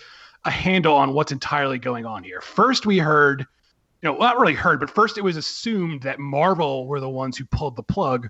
a 0.45 0.51
handle 0.51 0.95
on 0.95 1.13
what's 1.13 1.33
entirely 1.33 1.77
going 1.77 2.05
on 2.05 2.23
here. 2.23 2.39
First, 2.39 2.85
we 2.85 2.97
heard, 2.97 3.41
you 4.01 4.09
know, 4.09 4.17
not 4.17 4.39
really 4.39 4.53
heard, 4.53 4.79
but 4.79 4.89
first 4.89 5.17
it 5.17 5.23
was 5.23 5.35
assumed 5.35 6.01
that 6.03 6.17
Marvel 6.17 6.87
were 6.87 7.01
the 7.01 7.09
ones 7.09 7.37
who 7.37 7.43
pulled 7.45 7.75
the 7.75 7.83
plug 7.83 8.29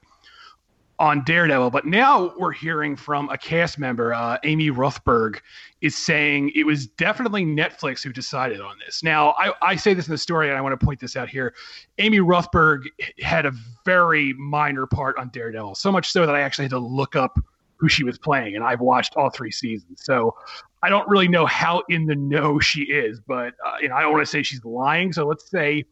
on 1.01 1.23
Daredevil. 1.23 1.71
But 1.71 1.87
now 1.87 2.31
we're 2.37 2.51
hearing 2.51 2.95
from 2.95 3.27
a 3.29 3.37
cast 3.37 3.79
member, 3.79 4.13
uh, 4.13 4.37
Amy 4.43 4.69
Rutberg, 4.69 5.39
is 5.81 5.97
saying 5.97 6.51
it 6.53 6.63
was 6.63 6.85
definitely 6.85 7.43
Netflix 7.43 8.03
who 8.03 8.13
decided 8.13 8.61
on 8.61 8.75
this. 8.85 9.01
Now, 9.01 9.31
I, 9.31 9.51
I 9.63 9.75
say 9.77 9.95
this 9.95 10.07
in 10.07 10.11
the 10.11 10.17
story, 10.19 10.47
and 10.49 10.57
I 10.57 10.61
want 10.61 10.79
to 10.79 10.85
point 10.85 10.99
this 10.99 11.15
out 11.15 11.27
here. 11.27 11.55
Amy 11.97 12.19
Rutberg 12.19 12.83
had 13.19 13.47
a 13.47 13.51
very 13.83 14.33
minor 14.33 14.85
part 14.85 15.17
on 15.17 15.29
Daredevil, 15.29 15.73
so 15.73 15.91
much 15.91 16.11
so 16.11 16.23
that 16.27 16.35
I 16.35 16.41
actually 16.41 16.65
had 16.65 16.71
to 16.71 16.79
look 16.79 17.15
up 17.15 17.39
who 17.77 17.89
she 17.89 18.03
was 18.03 18.19
playing, 18.19 18.55
and 18.55 18.63
I've 18.63 18.79
watched 18.79 19.15
all 19.15 19.31
three 19.31 19.49
seasons. 19.49 20.03
So 20.05 20.35
I 20.83 20.89
don't 20.89 21.09
really 21.09 21.27
know 21.27 21.47
how 21.47 21.81
in 21.89 22.05
the 22.05 22.15
know 22.15 22.59
she 22.59 22.83
is, 22.83 23.19
but 23.19 23.55
uh, 23.65 23.77
you 23.81 23.89
know, 23.89 23.95
I 23.95 24.03
don't 24.03 24.11
want 24.11 24.21
to 24.21 24.29
say 24.29 24.43
she's 24.43 24.63
lying. 24.63 25.13
So 25.13 25.25
let's 25.25 25.49
say 25.49 25.83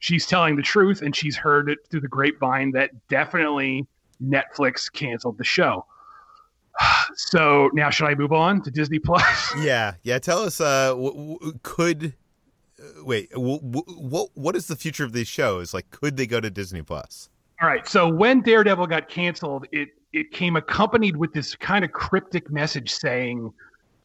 she's 0.00 0.26
telling 0.26 0.56
the 0.56 0.62
truth, 0.62 1.02
and 1.02 1.14
she's 1.14 1.36
heard 1.36 1.70
it 1.70 1.78
through 1.88 2.00
the 2.00 2.08
grapevine 2.08 2.72
that 2.72 2.90
definitely 3.06 3.86
Netflix 4.22 4.92
canceled 4.92 5.38
the 5.38 5.44
show. 5.44 5.84
So 7.18 7.70
now, 7.72 7.88
should 7.88 8.08
I 8.08 8.14
move 8.14 8.32
on 8.32 8.60
to 8.62 8.70
Disney 8.70 8.98
Plus? 8.98 9.24
Yeah, 9.58 9.94
yeah. 10.02 10.18
Tell 10.18 10.40
us, 10.40 10.60
uh, 10.60 10.88
w- 10.90 11.34
w- 11.38 11.58
could 11.62 12.12
uh, 12.78 13.04
wait, 13.04 13.30
w- 13.30 13.58
what 13.58 14.28
what 14.34 14.54
is 14.54 14.66
the 14.66 14.76
future 14.76 15.04
of 15.04 15.12
these 15.12 15.28
shows? 15.28 15.72
Like, 15.72 15.90
could 15.90 16.18
they 16.18 16.26
go 16.26 16.40
to 16.40 16.50
Disney 16.50 16.82
Plus? 16.82 17.30
All 17.62 17.68
right. 17.68 17.88
So 17.88 18.06
when 18.06 18.42
Daredevil 18.42 18.86
got 18.88 19.08
canceled, 19.08 19.66
it 19.72 19.88
it 20.12 20.30
came 20.30 20.56
accompanied 20.56 21.16
with 21.16 21.32
this 21.32 21.54
kind 21.56 21.84
of 21.84 21.92
cryptic 21.92 22.50
message 22.50 22.92
saying, 22.92 23.52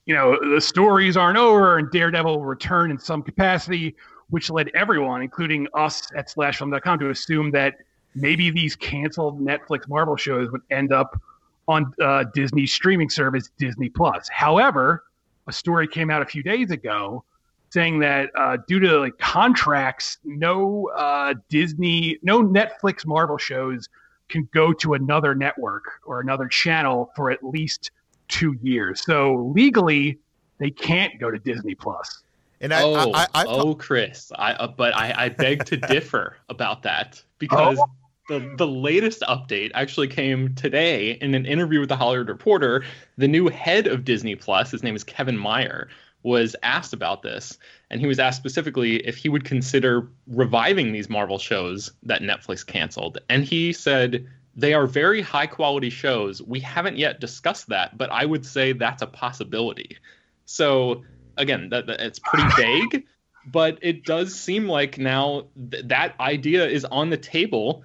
you 0.05 0.15
know, 0.15 0.37
the 0.53 0.61
stories 0.61 1.17
aren't 1.17 1.37
over 1.37 1.77
and 1.77 1.91
Daredevil 1.91 2.39
will 2.39 2.45
return 2.45 2.91
in 2.91 2.97
some 2.97 3.21
capacity, 3.21 3.95
which 4.29 4.49
led 4.49 4.71
everyone, 4.73 5.21
including 5.21 5.67
us 5.73 6.03
at 6.15 6.29
slashfilm.com, 6.29 6.99
to 6.99 7.09
assume 7.09 7.51
that 7.51 7.75
maybe 8.15 8.49
these 8.49 8.75
canceled 8.75 9.39
Netflix 9.39 9.87
Marvel 9.87 10.15
shows 10.15 10.51
would 10.51 10.61
end 10.69 10.91
up 10.91 11.19
on 11.67 11.93
uh, 12.01 12.25
Disney's 12.33 12.71
streaming 12.73 13.09
service, 13.09 13.49
Disney 13.57 13.89
Plus. 13.89 14.27
However, 14.29 15.03
a 15.47 15.53
story 15.53 15.87
came 15.87 16.09
out 16.09 16.21
a 16.21 16.25
few 16.25 16.43
days 16.43 16.71
ago 16.71 17.23
saying 17.69 17.99
that 17.99 18.29
uh, 18.35 18.57
due 18.67 18.79
to 18.79 18.99
like 18.99 19.17
contracts, 19.17 20.17
no 20.25 20.89
uh, 20.95 21.33
Disney, 21.49 22.19
no 22.21 22.43
Netflix 22.43 23.05
Marvel 23.05 23.37
shows 23.37 23.87
can 24.29 24.47
go 24.53 24.73
to 24.73 24.93
another 24.93 25.33
network 25.35 25.85
or 26.05 26.19
another 26.19 26.47
channel 26.47 27.11
for 27.15 27.31
at 27.31 27.43
least 27.43 27.91
two 28.27 28.57
years. 28.61 29.03
So 29.05 29.51
legally, 29.55 30.19
they 30.57 30.69
can't 30.69 31.19
go 31.19 31.31
to 31.31 31.39
Disney 31.39 31.75
Plus. 31.75 32.23
And 32.61 32.73
I, 32.73 32.83
oh, 32.83 33.11
I, 33.13 33.27
I, 33.33 33.45
oh, 33.47 33.73
Chris, 33.73 34.31
I, 34.35 34.53
uh, 34.53 34.67
but 34.67 34.95
I, 34.95 35.25
I 35.25 35.29
beg 35.29 35.65
to 35.65 35.77
differ 35.89 36.37
about 36.49 36.83
that 36.83 37.21
because 37.39 37.79
oh. 37.79 37.85
The 38.27 38.53
the 38.57 38.67
latest 38.67 39.21
update 39.21 39.71
actually 39.73 40.07
came 40.07 40.55
today 40.55 41.11
in 41.11 41.35
an 41.35 41.45
interview 41.45 41.79
with 41.79 41.89
the 41.89 41.95
Hollywood 41.95 42.29
Reporter. 42.29 42.83
The 43.17 43.27
new 43.27 43.47
head 43.49 43.87
of 43.87 44.05
Disney 44.05 44.35
Plus, 44.35 44.71
his 44.71 44.83
name 44.83 44.95
is 44.95 45.03
Kevin 45.03 45.41
Mayer, 45.41 45.89
was 46.23 46.55
asked 46.63 46.93
about 46.93 47.23
this, 47.23 47.57
and 47.89 47.99
he 47.99 48.07
was 48.07 48.19
asked 48.19 48.37
specifically 48.37 48.97
if 48.97 49.17
he 49.17 49.29
would 49.29 49.43
consider 49.43 50.09
reviving 50.27 50.91
these 50.91 51.09
Marvel 51.09 51.39
shows 51.39 51.91
that 52.03 52.21
Netflix 52.21 52.65
canceled. 52.65 53.17
And 53.29 53.43
he 53.43 53.73
said, 53.73 54.27
they 54.55 54.73
are 54.73 54.85
very 54.85 55.21
high 55.21 55.47
quality 55.47 55.89
shows. 55.89 56.41
We 56.41 56.59
haven't 56.59 56.97
yet 56.97 57.19
discussed 57.19 57.69
that, 57.69 57.97
but 57.97 58.11
I 58.11 58.25
would 58.25 58.45
say 58.45 58.73
that's 58.73 59.01
a 59.01 59.07
possibility. 59.07 59.97
So, 60.45 61.03
again, 61.37 61.69
that, 61.69 61.87
that 61.87 62.01
it's 62.01 62.19
pretty 62.19 62.49
vague, 62.57 63.05
but 63.45 63.79
it 63.81 64.03
does 64.03 64.35
seem 64.35 64.67
like 64.67 64.97
now 64.97 65.47
th- 65.71 65.85
that 65.87 66.19
idea 66.19 66.67
is 66.67 66.85
on 66.85 67.09
the 67.09 67.17
table 67.17 67.83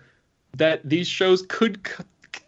that 0.56 0.88
these 0.88 1.08
shows 1.08 1.42
could 1.48 1.88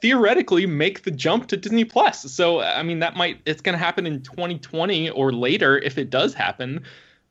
theoretically 0.00 0.66
make 0.66 1.02
the 1.02 1.10
jump 1.10 1.48
to 1.48 1.56
Disney 1.56 1.84
Plus. 1.84 2.22
So 2.32 2.60
I 2.60 2.82
mean 2.82 3.00
that 3.00 3.16
might 3.16 3.40
it's 3.46 3.60
going 3.60 3.74
to 3.74 3.78
happen 3.78 4.06
in 4.06 4.22
2020 4.22 5.10
or 5.10 5.32
later 5.32 5.78
if 5.78 5.98
it 5.98 6.10
does 6.10 6.34
happen. 6.34 6.84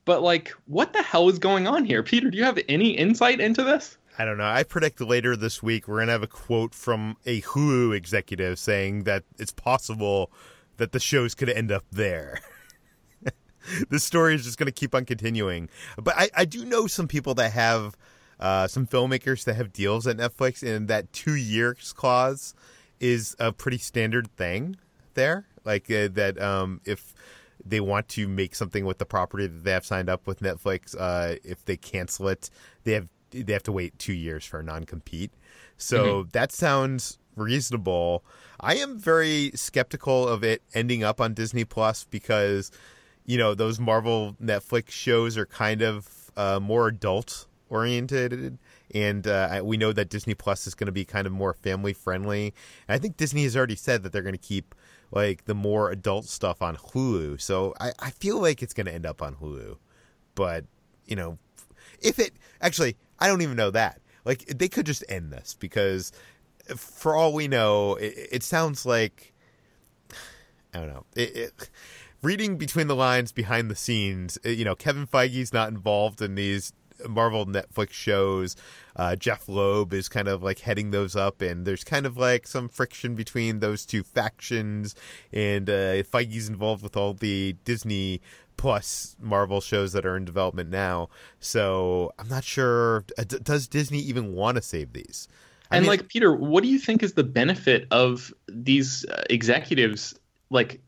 But 0.06 0.22
like 0.22 0.54
what 0.66 0.94
the 0.94 1.02
hell 1.02 1.30
is 1.30 1.40
going 1.40 1.68
on 1.68 1.86
here? 1.86 2.04
Peter, 2.04 2.30
do 2.30 2.38
you 2.38 2.44
have 2.44 2.60
any 2.68 2.92
insight 2.92 3.40
into 3.40 3.64
this? 3.64 3.98
I 4.20 4.26
don't 4.26 4.38
know. 4.38 4.46
I 4.46 4.64
predict 4.64 5.00
later 5.00 5.36
this 5.36 5.62
week 5.62 5.88
we're 5.88 5.98
going 5.98 6.08
to 6.08 6.14
have 6.14 6.24
a 6.24 6.28
quote 6.28 6.74
from 6.74 7.18
a 7.26 7.42
Hulu 7.42 7.96
executive 7.96 8.58
saying 8.58 9.04
that 9.04 9.24
it's 9.38 9.54
possible 9.54 10.32
that 10.78 10.92
the 10.92 11.00
shows 11.00 11.36
could 11.36 11.50
end 11.50 11.72
up 11.72 11.84
there. 11.92 12.40
this 13.90 14.04
story 14.04 14.36
is 14.36 14.44
just 14.44 14.58
going 14.58 14.68
to 14.68 14.72
keep 14.72 14.96
on 14.96 15.06
continuing. 15.06 15.70
But 15.98 16.16
I, 16.18 16.30
I 16.36 16.46
do 16.46 16.66
know 16.66 16.88
some 16.88 17.08
people 17.08 17.36
that 17.36 17.52
have 17.52 17.96
uh, 18.40 18.68
some 18.68 18.86
filmmakers 18.86 19.44
that 19.46 19.56
have 19.56 19.74
deals 19.74 20.08
at 20.08 20.18
Netflix, 20.18 20.64
and 20.64 20.88
that 20.88 21.12
two 21.14 21.36
years 21.36 21.94
clause 21.94 22.54
is 23.00 23.36
a 23.40 23.52
pretty 23.52 23.78
standard 23.78 24.28
thing 24.36 24.76
there. 25.14 25.46
Like 25.64 25.90
uh, 25.92 26.08
that, 26.14 26.42
um, 26.42 26.82
if 26.86 27.14
they 27.66 27.80
want 27.80 28.08
to 28.10 28.28
make 28.28 28.56
something 28.56 28.86
with 28.86 29.00
the 29.00 29.06
property 29.06 29.48
that 29.48 29.64
they 29.64 29.72
have 29.72 29.86
signed 29.86 30.10
up 30.10 30.28
with 30.28 30.40
Netflix, 30.40 30.96
uh, 30.98 31.36
if 31.44 31.66
they 31.66 31.78
cancel 31.78 32.28
it, 32.30 32.50
they 32.84 32.94
have 32.94 33.08
they 33.32 33.54
have 33.54 33.64
to 33.64 33.72
wait 33.72 33.98
two 34.00 34.14
years 34.14 34.46
for 34.46 34.60
a 34.60 34.64
non 34.64 34.86
compete. 34.86 35.32
So 35.78 36.22
mm-hmm. 36.22 36.30
that 36.32 36.52
sounds 36.52 37.20
reasonable. 37.36 38.24
I 38.60 38.76
am 38.78 38.98
very 38.98 39.52
skeptical 39.54 40.28
of 40.28 40.44
it 40.44 40.62
ending 40.74 41.04
up 41.04 41.22
on 41.22 41.34
Disney 41.34 41.66
Plus 41.66 42.06
because, 42.06 42.72
you 43.26 43.38
know, 43.38 43.54
those 43.54 43.80
Marvel 43.80 44.36
Netflix 44.42 44.90
shows 44.90 45.38
are 45.38 45.46
kind 45.46 45.82
of 45.82 46.32
uh, 46.36 46.60
more 46.60 46.88
adult 46.88 47.46
oriented 47.70 48.58
and 48.94 49.28
uh, 49.28 49.62
we 49.64 49.78
know 49.78 49.92
that 49.92 50.10
disney 50.10 50.34
plus 50.34 50.68
is 50.68 50.76
going 50.76 50.86
to 50.86 50.92
be 50.92 51.06
kind 51.06 51.28
of 51.28 51.34
more 51.34 51.54
family 51.54 51.94
friendly. 51.94 52.54
And 52.88 52.96
i 52.96 52.98
think 52.98 53.18
disney 53.18 53.44
has 53.44 53.56
already 53.56 53.76
said 53.76 54.04
that 54.04 54.12
they're 54.12 54.22
going 54.22 54.34
to 54.34 54.38
keep 54.38 54.76
like 55.12 55.46
the 55.46 55.56
more 55.56 55.90
adult 55.90 56.26
stuff 56.26 56.62
on 56.62 56.76
hulu. 56.76 57.40
So 57.42 57.74
i, 57.80 57.92
I 58.00 58.12
feel 58.12 58.40
like 58.40 58.62
it's 58.62 58.74
going 58.74 58.88
to 58.88 58.94
end 58.94 59.06
up 59.06 59.22
on 59.22 59.36
hulu. 59.36 59.78
But 60.36 60.66
you 61.06 61.16
know 61.16 61.38
if 62.00 62.20
it 62.20 62.34
actually 62.62 62.96
i 63.20 63.28
don't 63.28 63.42
even 63.42 63.58
know 63.58 63.72
that. 63.72 64.02
Like 64.26 64.46
they 64.46 64.68
could 64.68 64.86
just 64.86 65.06
end 65.08 65.32
this 65.32 65.56
because 65.58 66.12
for 66.76 67.16
all 67.16 67.34
we 67.34 67.48
know 67.48 67.96
it, 67.96 68.14
it 68.32 68.44
sounds 68.44 68.86
like 68.86 69.34
i 70.74 70.80
don't 70.80 70.90
know 70.90 71.06
it, 71.16 71.36
it 71.36 71.70
reading 72.22 72.58
between 72.58 72.88
the 72.88 72.96
lines 72.96 73.32
behind 73.32 73.70
the 73.70 73.76
scenes, 73.76 74.38
you 74.44 74.66
know, 74.66 74.76
Kevin 74.76 75.08
Feige's 75.08 75.54
not 75.54 75.70
involved 75.70 76.22
in 76.22 76.36
these 76.36 76.74
Marvel 77.08 77.46
Netflix 77.46 77.92
shows. 77.92 78.56
Uh, 78.96 79.16
Jeph 79.16 79.48
Loeb 79.48 79.94
is 79.94 80.10
kind 80.10 80.28
of 80.28 80.42
like 80.42 80.60
heading 80.60 80.92
those 80.92 81.16
up, 81.16 81.42
and 81.42 81.66
there's 81.66 81.84
kind 81.84 82.06
of 82.06 82.18
like 82.18 82.48
some 82.48 82.68
friction 82.70 83.16
between 83.16 83.60
those 83.60 83.86
two 83.86 84.04
factions. 84.04 84.96
And 85.32 85.70
uh, 85.70 86.04
Feige's 86.04 86.50
involved 86.50 86.84
with 86.84 86.98
all 86.98 87.14
the 87.14 87.56
Disney 87.64 88.22
plus 88.58 89.16
Marvel 89.22 89.62
shows 89.62 89.94
that 89.94 90.06
are 90.06 90.18
in 90.18 90.26
development 90.26 90.70
now. 90.70 91.10
So 91.40 92.12
I'm 92.18 92.28
not 92.28 92.44
sure. 92.44 93.06
Uh, 93.18 93.24
does 93.24 93.68
Disney 93.68 94.00
even 94.00 94.34
want 94.34 94.56
to 94.58 94.62
save 94.62 94.94
these? 94.94 95.28
I 95.70 95.78
and 95.78 95.84
mean, 95.84 95.90
like 95.90 96.08
Peter, 96.08 96.34
what 96.34 96.64
do 96.64 96.70
you 96.70 96.80
think 96.80 97.04
is 97.04 97.14
the 97.14 97.24
benefit 97.24 97.88
of 97.92 98.34
these 98.48 99.06
uh, 99.06 99.24
executives? 99.30 100.16
Like, 100.50 100.82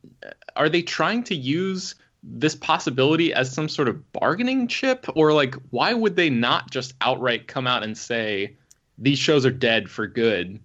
are 0.56 0.70
they 0.70 0.82
trying 0.82 1.24
to 1.26 1.36
use 1.36 1.96
this 2.24 2.56
possibility 2.56 3.34
as 3.34 3.52
some 3.52 3.70
sort 3.70 3.88
of 3.88 4.12
bargaining 4.12 4.68
chip? 4.68 5.06
Or 5.16 5.34
like 5.34 5.56
why 5.70 5.94
would 5.94 6.16
they 6.16 6.30
not 6.30 6.70
just 6.72 6.94
outright 7.02 7.48
come 7.48 7.68
out 7.68 7.84
and 7.84 7.98
say 7.98 8.56
these 8.98 9.20
shows 9.20 9.46
are 9.46 9.52
dead 9.52 9.90
for 9.90 10.08
good. 10.08 10.60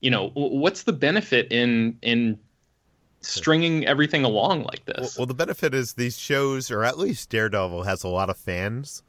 You 0.00 0.10
know 0.10 0.30
what's 0.34 0.84
the 0.84 0.92
benefit 0.92 1.52
in 1.52 1.98
in 2.02 2.38
stringing 3.20 3.86
everything 3.86 4.24
along 4.24 4.62
like 4.62 4.84
this? 4.86 4.96
well, 4.98 5.10
well 5.18 5.26
the 5.26 5.34
benefit 5.34 5.74
is 5.74 5.94
these 5.94 6.18
shows 6.18 6.70
or 6.70 6.84
at 6.84 6.98
least 6.98 7.28
daredevil 7.28 7.82
has 7.82 8.02
a 8.02 8.08
lot 8.08 8.30
of 8.30 8.36
fans. 8.36 9.02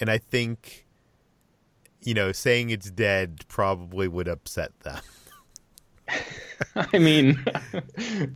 And 0.00 0.08
i 0.08 0.18
think 0.18 0.86
you 2.02 2.14
know 2.14 2.30
saying 2.30 2.70
it's 2.70 2.90
dead 2.90 3.40
probably 3.48 4.06
would 4.06 4.28
upset 4.28 4.78
them 4.80 5.00
I 6.92 6.98
mean, 6.98 7.44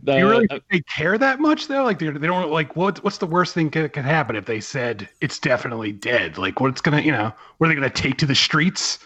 the, 0.03 0.17
you 0.17 0.29
really 0.29 0.47
think 0.47 0.63
they 0.71 0.81
care 0.81 1.17
that 1.17 1.39
much 1.39 1.67
though? 1.67 1.83
Like 1.83 1.99
they 1.99 2.09
they 2.09 2.27
don't 2.27 2.51
like 2.51 2.75
what 2.75 3.03
what's 3.03 3.17
the 3.17 3.27
worst 3.27 3.53
thing 3.53 3.69
that 3.71 3.93
could 3.93 4.05
happen 4.05 4.35
if 4.35 4.45
they 4.45 4.59
said 4.59 5.09
it's 5.21 5.39
definitely 5.39 5.91
dead? 5.91 6.37
Like 6.37 6.59
what's 6.59 6.81
gonna 6.81 7.01
you 7.01 7.11
know 7.11 7.33
what 7.57 7.67
are 7.67 7.69
they 7.69 7.75
gonna 7.75 7.89
take 7.89 8.17
to 8.19 8.25
the 8.25 8.35
streets 8.35 8.99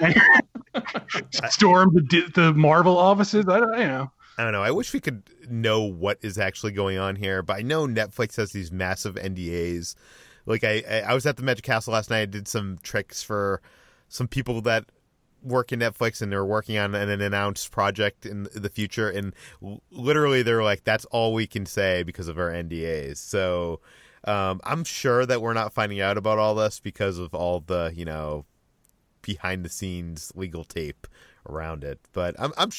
and 0.00 0.14
storm 1.50 1.94
the 1.94 2.30
the 2.34 2.52
Marvel 2.54 2.98
offices? 2.98 3.46
I 3.48 3.60
don't 3.60 3.78
you 3.78 3.86
know. 3.86 4.10
I 4.36 4.44
don't 4.44 4.52
know. 4.52 4.62
I 4.62 4.70
wish 4.70 4.92
we 4.92 5.00
could 5.00 5.22
know 5.48 5.82
what 5.82 6.18
is 6.22 6.38
actually 6.38 6.72
going 6.72 6.96
on 6.96 7.16
here, 7.16 7.42
but 7.42 7.56
I 7.56 7.62
know 7.62 7.88
Netflix 7.88 8.36
has 8.36 8.52
these 8.52 8.70
massive 8.70 9.16
NDAs. 9.16 9.96
Like 10.46 10.62
I, 10.62 11.02
I 11.06 11.14
was 11.14 11.26
at 11.26 11.36
the 11.36 11.42
Magic 11.42 11.64
Castle 11.64 11.92
last 11.92 12.08
night. 12.08 12.20
I 12.20 12.26
did 12.26 12.46
some 12.46 12.78
tricks 12.82 13.22
for 13.22 13.60
some 14.08 14.28
people 14.28 14.60
that 14.62 14.84
work 15.42 15.72
in 15.72 15.80
Netflix 15.80 16.20
and 16.22 16.30
they're 16.30 16.44
working 16.44 16.78
on 16.78 16.94
an 16.94 17.20
announced 17.20 17.70
project 17.70 18.26
in 18.26 18.48
the 18.54 18.68
future, 18.68 19.08
and 19.08 19.34
literally 19.90 20.42
they're 20.42 20.64
like, 20.64 20.84
"That's 20.84 21.04
all 21.06 21.34
we 21.34 21.46
can 21.46 21.66
say 21.66 22.02
because 22.02 22.28
of 22.28 22.38
our 22.38 22.50
NDAs." 22.50 23.16
So 23.18 23.80
um, 24.24 24.60
I'm 24.64 24.84
sure 24.84 25.26
that 25.26 25.40
we're 25.40 25.54
not 25.54 25.72
finding 25.72 26.00
out 26.00 26.18
about 26.18 26.38
all 26.38 26.54
this 26.54 26.80
because 26.80 27.18
of 27.18 27.34
all 27.34 27.60
the 27.60 27.92
you 27.94 28.04
know 28.04 28.44
behind 29.22 29.64
the 29.64 29.68
scenes 29.68 30.32
legal 30.34 30.64
tape 30.64 31.06
around 31.48 31.84
it. 31.84 31.98
But 32.12 32.34
I'm 32.38 32.52
I'm 32.56 32.70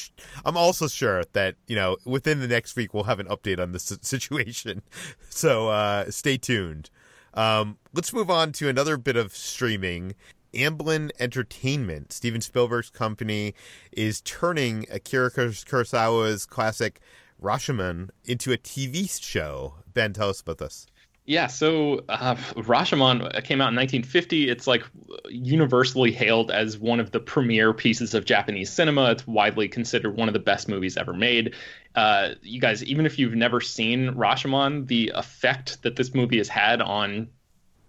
I'm 0.44 0.56
also 0.56 0.88
sure 0.88 1.24
that 1.32 1.56
you 1.66 1.76
know 1.76 1.96
within 2.04 2.40
the 2.40 2.48
next 2.48 2.76
week 2.76 2.94
we'll 2.94 3.04
have 3.04 3.20
an 3.20 3.26
update 3.26 3.60
on 3.60 3.72
this 3.72 3.96
situation. 4.02 4.82
So 5.32 5.68
uh, 5.68 6.10
stay 6.10 6.36
tuned. 6.36 6.90
Um, 7.34 7.78
let's 7.94 8.12
move 8.12 8.30
on 8.30 8.52
to 8.52 8.68
another 8.68 8.96
bit 8.96 9.16
of 9.16 9.34
streaming. 9.34 10.14
Amblin 10.54 11.10
Entertainment, 11.18 12.12
Steven 12.12 12.40
Spielberg's 12.40 12.90
company, 12.90 13.54
is 13.92 14.20
turning 14.20 14.86
Akira 14.90 15.30
Kurosawa's 15.30 16.46
classic 16.46 17.00
Rashomon 17.42 18.10
into 18.24 18.52
a 18.52 18.58
TV 18.58 19.08
show. 19.20 19.74
Ben, 19.92 20.12
tell 20.12 20.28
us 20.28 20.40
about 20.40 20.58
this. 20.58 20.86
Yeah, 21.26 21.46
so 21.46 22.00
uh, 22.08 22.34
Rashomon 22.56 23.20
came 23.44 23.60
out 23.60 23.70
in 23.70 23.76
1950. 23.76 24.48
It's 24.48 24.66
like 24.66 24.82
universally 25.28 26.10
hailed 26.10 26.50
as 26.50 26.76
one 26.76 26.98
of 26.98 27.12
the 27.12 27.20
premier 27.20 27.72
pieces 27.72 28.14
of 28.14 28.24
Japanese 28.24 28.72
cinema. 28.72 29.12
It's 29.12 29.26
widely 29.26 29.68
considered 29.68 30.16
one 30.16 30.28
of 30.28 30.32
the 30.32 30.40
best 30.40 30.68
movies 30.68 30.96
ever 30.96 31.12
made. 31.12 31.54
Uh, 31.94 32.30
you 32.42 32.60
guys, 32.60 32.82
even 32.82 33.06
if 33.06 33.18
you've 33.18 33.34
never 33.34 33.60
seen 33.60 34.14
Rashomon, 34.14 34.88
the 34.88 35.12
effect 35.14 35.82
that 35.82 35.94
this 35.94 36.14
movie 36.14 36.38
has 36.38 36.48
had 36.48 36.82
on 36.82 37.28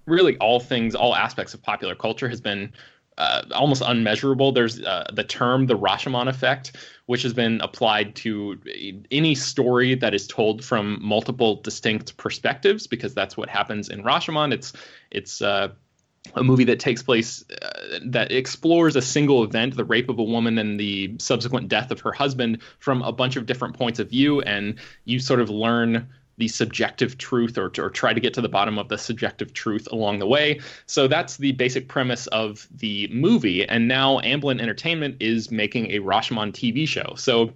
really 0.06 0.38
all 0.38 0.60
things, 0.60 0.96
all 0.96 1.16
aspects 1.16 1.54
of 1.54 1.62
popular 1.62 1.96
culture 1.96 2.30
has 2.30 2.42
been 2.42 2.74
uh, 3.18 3.44
almost 3.54 3.84
unmeasurable. 3.86 4.52
There's 4.52 4.82
uh, 4.82 5.10
the 5.14 5.24
term 5.24 5.68
the 5.68 5.78
Rashomon 5.78 6.28
effect, 6.28 6.78
which 7.06 7.24
has 7.24 7.34
been 7.34 7.62
applied 7.62 8.16
to 8.18 8.60
any 9.12 9.36
story 9.36 9.96
that 9.96 10.14
is 10.14 10.28
told 10.28 10.64
from 10.64 10.98
multiple 11.02 11.58
distinct 11.58 12.18
perspectives, 12.18 12.88
because 12.88 13.14
that's 13.14 13.38
what 13.38 13.50
happens 13.50 13.90
in 13.90 14.04
Rashomon. 14.04 14.54
It's 14.54 14.74
it's 15.12 15.42
uh, 15.42 15.70
a 16.36 16.44
movie 16.44 16.64
that 16.64 16.80
takes 16.80 17.04
place 17.04 17.44
uh, 17.62 18.00
that 18.06 18.32
explores 18.32 18.96
a 18.96 19.02
single 19.02 19.44
event, 19.44 19.76
the 19.76 19.86
rape 19.86 20.10
of 20.10 20.18
a 20.18 20.24
woman 20.24 20.58
and 20.58 20.80
the 20.80 21.16
subsequent 21.20 21.68
death 21.68 21.92
of 21.92 22.00
her 22.00 22.14
husband, 22.14 22.60
from 22.80 23.02
a 23.02 23.12
bunch 23.12 23.36
of 23.36 23.46
different 23.46 23.78
points 23.78 24.00
of 24.00 24.10
view, 24.10 24.42
and 24.42 24.76
you 25.06 25.20
sort 25.20 25.42
of 25.42 25.50
learn 25.50 26.08
the 26.38 26.48
subjective 26.48 27.18
truth 27.18 27.58
or, 27.58 27.72
or 27.78 27.90
try 27.90 28.14
to 28.14 28.20
get 28.20 28.34
to 28.34 28.42
the 28.42 28.50
bottom 28.50 28.78
of 28.78 28.90
the 28.90 28.98
subjective 28.98 29.54
truth 29.54 29.88
along 29.92 30.20
the 30.20 30.28
way. 30.28 30.60
So 30.86 31.08
that's 31.08 31.38
the 31.38 31.52
basic 31.52 31.88
premise 31.88 32.28
of 32.28 32.68
the 32.72 33.08
movie. 33.10 33.68
And 33.68 33.88
now 33.88 34.20
Amblin 34.20 34.62
Entertainment 34.62 35.18
is 35.20 35.52
making 35.52 35.92
a 35.92 36.00
Rashomon 36.00 36.52
TV 36.52 36.88
show. 36.88 37.14
So 37.16 37.54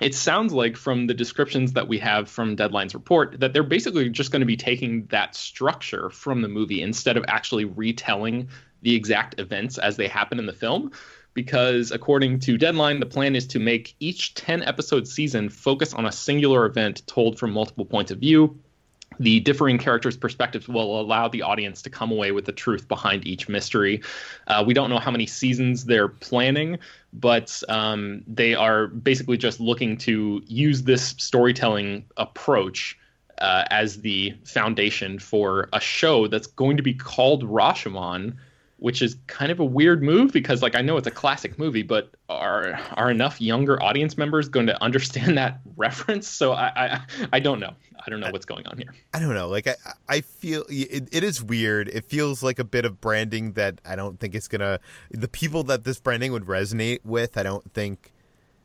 it 0.00 0.14
sounds 0.14 0.52
like 0.52 0.76
from 0.76 1.06
the 1.06 1.14
descriptions 1.14 1.72
that 1.72 1.88
we 1.88 1.98
have 1.98 2.28
from 2.28 2.56
Deadline's 2.56 2.94
report 2.94 3.40
that 3.40 3.52
they're 3.52 3.62
basically 3.62 4.08
just 4.10 4.30
going 4.30 4.40
to 4.40 4.46
be 4.46 4.56
taking 4.56 5.06
that 5.06 5.34
structure 5.34 6.10
from 6.10 6.42
the 6.42 6.48
movie 6.48 6.82
instead 6.82 7.16
of 7.16 7.24
actually 7.28 7.64
retelling 7.64 8.48
the 8.82 8.94
exact 8.94 9.40
events 9.40 9.76
as 9.78 9.96
they 9.96 10.06
happen 10.06 10.38
in 10.38 10.46
the 10.46 10.52
film 10.52 10.92
because 11.38 11.92
according 11.92 12.40
to 12.40 12.58
Deadline, 12.58 12.98
the 12.98 13.06
plan 13.06 13.36
is 13.36 13.46
to 13.46 13.60
make 13.60 13.94
each 14.00 14.34
10 14.34 14.64
episode 14.64 15.06
season 15.06 15.48
focus 15.48 15.94
on 15.94 16.04
a 16.04 16.10
singular 16.10 16.66
event 16.66 17.06
told 17.06 17.38
from 17.38 17.52
multiple 17.52 17.84
points 17.84 18.10
of 18.10 18.18
view. 18.18 18.58
The 19.20 19.38
differing 19.38 19.78
characters' 19.78 20.16
perspectives 20.16 20.66
will 20.66 21.00
allow 21.00 21.28
the 21.28 21.42
audience 21.42 21.80
to 21.82 21.90
come 21.90 22.10
away 22.10 22.32
with 22.32 22.44
the 22.44 22.50
truth 22.50 22.88
behind 22.88 23.24
each 23.24 23.48
mystery. 23.48 24.02
Uh, 24.48 24.64
we 24.66 24.74
don't 24.74 24.90
know 24.90 24.98
how 24.98 25.12
many 25.12 25.26
seasons 25.26 25.84
they're 25.84 26.08
planning, 26.08 26.80
but 27.12 27.62
um, 27.68 28.24
they 28.26 28.56
are 28.56 28.88
basically 28.88 29.36
just 29.36 29.60
looking 29.60 29.96
to 29.98 30.42
use 30.44 30.82
this 30.82 31.14
storytelling 31.18 32.04
approach 32.16 32.98
uh, 33.38 33.62
as 33.70 34.00
the 34.00 34.34
foundation 34.44 35.20
for 35.20 35.68
a 35.72 35.78
show 35.78 36.26
that's 36.26 36.48
going 36.48 36.78
to 36.78 36.82
be 36.82 36.94
called 36.94 37.44
Rashomon 37.44 38.34
which 38.78 39.02
is 39.02 39.16
kind 39.26 39.50
of 39.50 39.58
a 39.58 39.64
weird 39.64 40.02
move 40.02 40.32
because 40.32 40.62
like 40.62 40.76
I 40.76 40.82
know 40.82 40.96
it's 40.96 41.06
a 41.06 41.12
classic 41.12 41.58
movie, 41.58 41.82
but 41.82 42.10
are 42.28 42.78
are 42.92 43.10
enough 43.10 43.40
younger 43.40 43.82
audience 43.82 44.16
members 44.16 44.48
going 44.48 44.66
to 44.66 44.82
understand 44.82 45.36
that 45.38 45.60
reference? 45.76 46.28
So 46.28 46.52
I 46.52 46.72
I, 46.76 47.00
I 47.32 47.40
don't 47.40 47.60
know. 47.60 47.74
I 48.06 48.10
don't 48.10 48.20
know 48.20 48.30
what's 48.30 48.46
going 48.46 48.66
on 48.68 48.78
here. 48.78 48.94
I 49.12 49.18
don't 49.18 49.34
know. 49.34 49.48
Like 49.48 49.66
I 49.66 49.74
I 50.08 50.20
feel 50.20 50.64
it, 50.68 51.08
it 51.10 51.24
is 51.24 51.42
weird. 51.42 51.88
It 51.88 52.04
feels 52.04 52.42
like 52.42 52.58
a 52.58 52.64
bit 52.64 52.84
of 52.84 53.00
branding 53.00 53.52
that 53.52 53.80
I 53.84 53.96
don't 53.96 54.18
think 54.20 54.34
it's 54.34 54.48
gonna 54.48 54.78
the 55.10 55.28
people 55.28 55.64
that 55.64 55.84
this 55.84 55.98
branding 55.98 56.32
would 56.32 56.44
resonate 56.44 57.00
with. 57.04 57.36
I 57.36 57.42
don't 57.42 57.72
think 57.74 58.12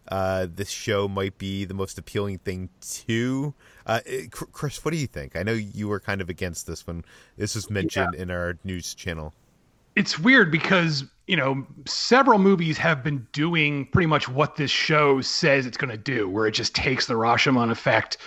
uh, 0.10 0.48
this 0.54 0.70
show 0.70 1.08
might 1.08 1.38
be 1.38 1.66
the 1.66 1.74
most 1.74 1.98
appealing 1.98 2.38
thing 2.38 2.70
to. 2.82 3.54
Uh, 3.86 4.02
Chris, 4.30 4.84
what 4.86 4.92
do 4.92 4.98
you 4.98 5.08
think? 5.08 5.36
I 5.36 5.44
know 5.44 5.54
you 5.54 5.88
were 5.88 6.00
kind 6.00 6.22
of 6.22 6.30
against 6.30 6.68
this 6.68 6.86
when 6.86 7.04
this 7.38 7.56
was 7.56 7.70
mentioned 7.70 8.14
yeah. 8.16 8.22
in 8.22 8.30
our 8.30 8.58
news 8.64 8.94
channel 8.94 9.34
it's 9.96 10.20
weird 10.20 10.52
because 10.52 11.04
you 11.28 11.38
know 11.38 11.66
several 11.86 12.40
movies 12.40 12.78
have 12.78 13.04
been 13.04 13.28
doing 13.32 13.86
pretty 13.88 14.08
much 14.08 14.28
what 14.28 14.56
this 14.56 14.72
show 14.72 15.22
says 15.22 15.66
it's 15.66 15.78
going 15.78 15.92
to 15.92 15.98
do 15.98 16.28
where 16.30 16.48
it 16.48 16.52
just 16.52 16.76
takes 16.76 17.06
the 17.06 17.14
rashomon 17.14 17.72
effect 17.72 18.18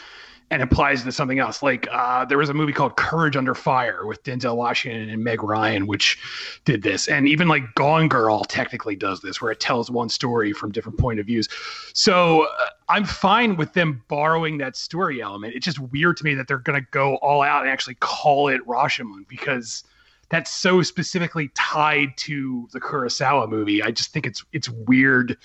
and 0.50 0.62
applies 0.62 1.02
it 1.02 1.04
to 1.04 1.12
something 1.12 1.40
else. 1.40 1.60
Like 1.60 1.88
uh, 1.90 2.24
there 2.24 2.38
was 2.38 2.48
a 2.48 2.54
movie 2.54 2.72
called 2.72 2.96
courage 2.96 3.36
under 3.36 3.54
fire 3.54 4.06
with 4.06 4.22
denzel 4.22 4.56
washington 4.56 5.10
and 5.10 5.24
meg 5.24 5.42
ryan 5.42 5.86
which 5.86 6.18
did 6.64 6.82
this. 6.82 7.08
And 7.08 7.28
even 7.28 7.48
like 7.48 7.74
gone 7.74 8.08
girl 8.08 8.44
technically 8.44 8.94
does 8.94 9.20
this 9.20 9.42
where 9.42 9.50
it 9.50 9.58
tells 9.60 9.90
one 9.90 10.08
story 10.08 10.52
from 10.52 10.70
different 10.70 10.98
point 10.98 11.18
of 11.18 11.26
views. 11.26 11.48
So 11.94 12.44
uh, 12.44 12.66
i'm 12.88 13.04
fine 13.04 13.56
with 13.56 13.72
them 13.72 14.04
borrowing 14.08 14.58
that 14.58 14.76
story 14.76 15.20
element. 15.20 15.54
It's 15.54 15.64
just 15.64 15.80
weird 15.80 16.16
to 16.18 16.24
me 16.24 16.34
that 16.34 16.46
they're 16.46 16.58
going 16.58 16.80
to 16.80 16.86
go 16.92 17.16
all 17.16 17.42
out 17.42 17.62
and 17.62 17.70
actually 17.70 17.96
call 17.96 18.48
it 18.48 18.64
rashomon 18.66 19.26
because 19.28 19.82
that's 20.28 20.50
so 20.50 20.82
specifically 20.82 21.50
tied 21.54 22.16
to 22.18 22.68
the 22.72 22.80
Kurosawa 22.80 23.48
movie. 23.48 23.82
I 23.82 23.90
just 23.90 24.12
think 24.12 24.26
it's 24.26 24.44
it's 24.52 24.68
weird 24.68 25.36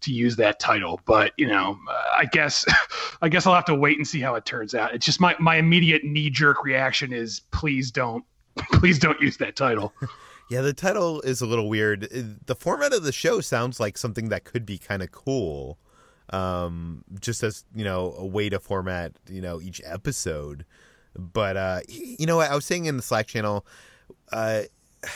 to 0.00 0.12
use 0.12 0.36
that 0.36 0.60
title, 0.60 1.00
but 1.06 1.32
you 1.36 1.46
know, 1.46 1.78
I 2.16 2.26
guess 2.30 2.64
I 3.22 3.28
guess 3.28 3.46
I'll 3.46 3.54
have 3.54 3.64
to 3.66 3.74
wait 3.74 3.96
and 3.96 4.06
see 4.06 4.20
how 4.20 4.34
it 4.34 4.44
turns 4.44 4.74
out. 4.74 4.94
It's 4.94 5.06
just 5.06 5.20
my 5.20 5.36
my 5.38 5.56
immediate 5.56 6.04
knee 6.04 6.30
jerk 6.30 6.64
reaction 6.64 7.12
is 7.12 7.40
please 7.52 7.90
don't 7.90 8.24
please 8.72 8.98
don't 8.98 9.20
use 9.20 9.36
that 9.38 9.56
title. 9.56 9.92
Yeah, 10.50 10.60
the 10.60 10.74
title 10.74 11.22
is 11.22 11.40
a 11.40 11.46
little 11.46 11.70
weird. 11.70 12.02
The 12.44 12.54
format 12.54 12.92
of 12.92 13.02
the 13.02 13.12
show 13.12 13.40
sounds 13.40 13.80
like 13.80 13.96
something 13.96 14.28
that 14.28 14.44
could 14.44 14.66
be 14.66 14.76
kind 14.76 15.02
of 15.02 15.10
cool. 15.10 15.78
Um, 16.30 17.02
just 17.18 17.42
as, 17.42 17.64
you 17.74 17.82
know, 17.82 18.14
a 18.18 18.26
way 18.26 18.50
to 18.50 18.60
format, 18.60 19.12
you 19.28 19.40
know, 19.40 19.60
each 19.62 19.80
episode. 19.84 20.66
But 21.16 21.56
uh, 21.56 21.80
you 21.88 22.26
know, 22.26 22.40
I 22.40 22.54
was 22.54 22.66
saying 22.66 22.84
in 22.84 22.96
the 22.96 23.02
Slack 23.02 23.26
channel, 23.26 23.66
uh, 24.32 24.62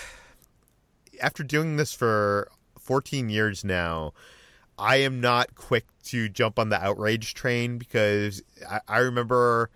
after 1.22 1.42
doing 1.42 1.77
this 1.77 1.92
for 1.92 2.51
14 2.79 3.29
years 3.29 3.64
now, 3.64 4.12
I 4.79 4.96
am 4.96 5.20
not 5.20 5.55
quick 5.55 5.87
to 6.05 6.29
jump 6.29 6.59
on 6.59 6.68
the 6.68 6.83
outrage 6.83 7.35
train 7.35 7.79
because 7.79 8.42
I, 8.68 8.81
I 8.88 8.98
remember 8.98 9.70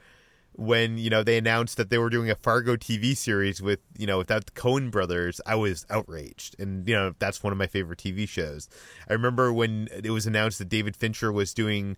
when 0.54 0.98
you 0.98 1.10
know 1.10 1.22
they 1.22 1.38
announced 1.38 1.76
that 1.78 1.90
they 1.90 1.98
were 1.98 2.10
doing 2.10 2.30
a 2.30 2.34
Fargo 2.34 2.76
TV 2.76 3.16
series 3.16 3.62
with 3.62 3.80
you 3.98 4.06
know 4.06 4.18
without 4.18 4.46
the 4.46 4.52
Coen 4.52 4.90
brothers, 4.90 5.40
I 5.46 5.54
was 5.56 5.86
outraged, 5.90 6.56
and 6.58 6.88
you 6.88 6.94
know 6.94 7.14
that's 7.18 7.42
one 7.42 7.52
of 7.52 7.58
my 7.58 7.66
favorite 7.66 7.98
TV 7.98 8.28
shows. 8.28 8.68
I 9.08 9.12
remember 9.12 9.52
when 9.52 9.88
it 9.92 10.10
was 10.10 10.26
announced 10.26 10.58
that 10.58 10.68
David 10.68 10.96
Fincher 10.96 11.32
was 11.32 11.52
doing 11.54 11.96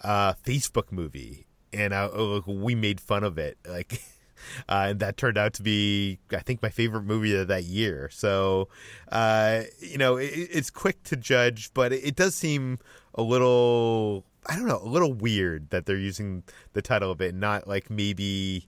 a 0.00 0.34
Facebook 0.44 0.90
movie, 0.90 1.46
and 1.72 1.94
I, 1.94 2.04
oh, 2.04 2.42
we 2.46 2.74
made 2.74 3.00
fun 3.00 3.24
of 3.24 3.38
it, 3.38 3.58
like. 3.66 4.02
Uh, 4.68 4.88
and 4.90 5.00
that 5.00 5.16
turned 5.16 5.38
out 5.38 5.52
to 5.54 5.62
be, 5.62 6.18
I 6.32 6.40
think, 6.40 6.62
my 6.62 6.68
favorite 6.68 7.02
movie 7.02 7.36
of 7.36 7.48
that 7.48 7.64
year. 7.64 8.08
So, 8.12 8.68
uh, 9.10 9.62
you 9.78 9.98
know, 9.98 10.16
it, 10.16 10.26
it's 10.26 10.70
quick 10.70 11.02
to 11.04 11.16
judge, 11.16 11.72
but 11.74 11.92
it, 11.92 12.04
it 12.04 12.16
does 12.16 12.34
seem 12.34 12.78
a 13.14 13.22
little, 13.22 14.24
I 14.48 14.56
don't 14.56 14.66
know, 14.66 14.80
a 14.82 14.88
little 14.88 15.12
weird 15.12 15.70
that 15.70 15.86
they're 15.86 15.96
using 15.96 16.42
the 16.72 16.82
title 16.82 17.10
of 17.10 17.20
it, 17.20 17.34
not 17.34 17.66
like 17.66 17.90
maybe 17.90 18.66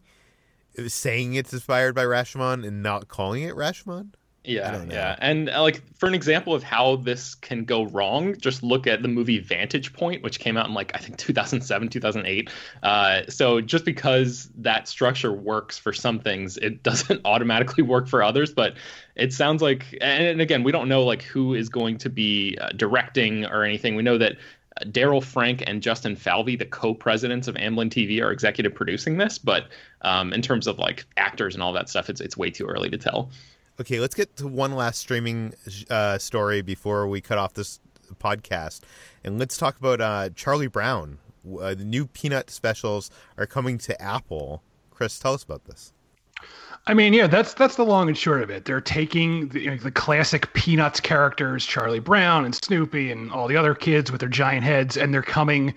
saying 0.87 1.35
it's 1.35 1.52
inspired 1.52 1.94
by 1.94 2.04
Rashomon 2.04 2.66
and 2.66 2.82
not 2.82 3.08
calling 3.08 3.42
it 3.42 3.54
Rashomon. 3.54 4.12
Yeah, 4.44 4.85
yeah. 4.90 5.14
And 5.20 5.48
uh, 5.48 5.62
like 5.62 5.83
for 5.96 6.09
an 6.09 6.14
example 6.14 6.52
of 6.52 6.64
how 6.64 6.96
this 6.96 7.37
can 7.37 7.64
go 7.64 7.85
wrong, 7.85 8.37
just 8.38 8.64
look 8.64 8.88
at 8.88 9.00
the 9.00 9.07
movie 9.07 9.38
Vantage 9.38 9.92
Point, 9.92 10.24
which 10.24 10.40
came 10.40 10.57
out 10.57 10.66
in 10.66 10.74
like 10.74 10.90
I 10.94 10.98
think 10.98 11.16
2007, 11.16 11.88
2008. 11.88 12.50
Uh, 12.83 13.22
so 13.28 13.61
just 13.61 13.85
because 13.85 14.50
that 14.57 14.88
structure 14.88 15.33
works 15.33 15.78
for 15.78 15.92
some 15.92 16.18
things, 16.18 16.57
it 16.57 16.83
doesn't 16.83 17.20
automatically 17.24 17.85
work 17.85 18.09
for 18.09 18.20
others. 18.20 18.52
But 18.52 18.74
it 19.14 19.33
sounds 19.33 19.62
like, 19.62 19.96
and 20.00 20.40
again, 20.40 20.64
we 20.64 20.72
don't 20.72 20.88
know 20.88 21.05
like 21.05 21.22
who 21.22 21.55
is 21.55 21.68
going 21.68 21.98
to 21.98 22.11
be 22.11 22.59
uh, 22.61 22.70
directing 22.70 23.46
or 23.46 23.62
anything. 23.62 23.94
We 23.94 24.02
know 24.02 24.18
that 24.18 24.33
uh, 24.76 24.87
Daryl 24.87 25.22
Frank 25.22 25.62
and 25.68 25.81
Justin 25.81 26.16
Falvey, 26.16 26.57
the 26.57 26.66
co-presidents 26.66 27.46
of 27.46 27.55
Amblin 27.55 27.90
TV, 27.90 28.20
are 28.20 28.33
executive 28.33 28.74
producing 28.74 29.18
this. 29.18 29.38
But 29.38 29.66
um, 30.00 30.33
in 30.33 30.42
terms 30.42 30.66
of 30.66 30.81
like 30.81 31.05
actors 31.16 31.55
and 31.55 31.62
all 31.62 31.74
that 31.74 31.88
stuff, 31.88 32.11
it's 32.11 32.20
it's 32.20 32.37
way 32.37 32.50
too 32.50 32.66
early 32.66 32.90
to 32.90 32.98
tell. 32.98 33.31
Okay, 33.80 34.00
let's 34.00 34.14
get 34.14 34.37
to 34.37 34.46
one 34.46 34.74
last 34.74 34.98
streaming 34.98 35.54
uh, 35.88 36.18
story 36.18 36.61
before 36.61 37.08
we 37.08 37.20
cut 37.20 37.38
off 37.38 37.54
this 37.54 37.80
podcast, 38.20 38.80
and 39.24 39.38
let's 39.38 39.56
talk 39.56 39.78
about 39.78 40.00
uh, 40.00 40.28
Charlie 40.35 40.66
Brown. 40.66 41.18
Uh, 41.46 41.74
the 41.74 41.85
new 41.85 42.06
Peanut 42.06 42.50
specials 42.50 43.11
are 43.38 43.46
coming 43.46 43.78
to 43.78 44.00
Apple. 44.00 44.62
Chris, 44.90 45.18
tell 45.18 45.32
us 45.32 45.42
about 45.42 45.64
this. 45.64 45.92
I 46.87 46.92
mean, 46.94 47.14
yeah, 47.14 47.26
that's 47.26 47.54
that's 47.54 47.76
the 47.76 47.85
long 47.85 48.08
and 48.08 48.18
short 48.18 48.42
of 48.42 48.50
it. 48.50 48.66
They're 48.66 48.80
taking 48.80 49.48
the, 49.48 49.61
you 49.61 49.70
know, 49.70 49.76
the 49.76 49.90
classic 49.90 50.52
Peanuts 50.52 51.00
characters, 51.00 51.64
Charlie 51.64 52.00
Brown 52.00 52.44
and 52.44 52.54
Snoopy 52.54 53.11
and 53.11 53.32
all 53.32 53.48
the 53.48 53.56
other 53.56 53.74
kids 53.74 54.12
with 54.12 54.20
their 54.20 54.28
giant 54.28 54.64
heads, 54.64 54.98
and 54.98 55.14
they're 55.14 55.22
coming 55.22 55.74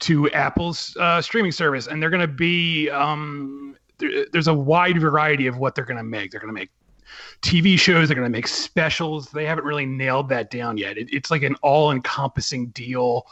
to 0.00 0.28
Apple's 0.30 0.96
uh, 0.98 1.20
streaming 1.22 1.52
service, 1.52 1.86
and 1.86 2.02
they're 2.02 2.10
going 2.10 2.20
to 2.20 2.26
be 2.26 2.90
um, 2.90 3.76
there, 3.98 4.26
there's 4.32 4.48
a 4.48 4.54
wide 4.54 5.00
variety 5.00 5.46
of 5.46 5.58
what 5.58 5.74
they're 5.74 5.84
going 5.84 5.98
to 5.98 6.02
make. 6.02 6.30
They're 6.30 6.40
going 6.40 6.52
to 6.52 6.58
make 6.58 6.70
TV 7.42 7.78
shows. 7.78 8.08
They're 8.08 8.16
going 8.16 8.30
to 8.30 8.36
make 8.36 8.48
specials. 8.48 9.30
They 9.30 9.44
haven't 9.44 9.64
really 9.64 9.86
nailed 9.86 10.28
that 10.30 10.50
down 10.50 10.78
yet. 10.78 10.98
It, 10.98 11.08
it's 11.12 11.30
like 11.30 11.42
an 11.42 11.54
all-encompassing 11.62 12.68
deal, 12.68 13.26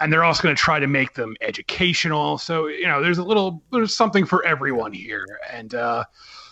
and 0.00 0.12
they're 0.12 0.24
also 0.24 0.42
going 0.42 0.54
to 0.54 0.60
try 0.60 0.78
to 0.78 0.86
make 0.86 1.14
them 1.14 1.36
educational. 1.40 2.38
So 2.38 2.66
you 2.66 2.86
know, 2.86 3.02
there's 3.02 3.18
a 3.18 3.24
little, 3.24 3.62
there's 3.72 3.94
something 3.94 4.24
for 4.26 4.44
everyone 4.44 4.92
here. 4.92 5.26
And 5.52 5.74
uh, 5.74 6.04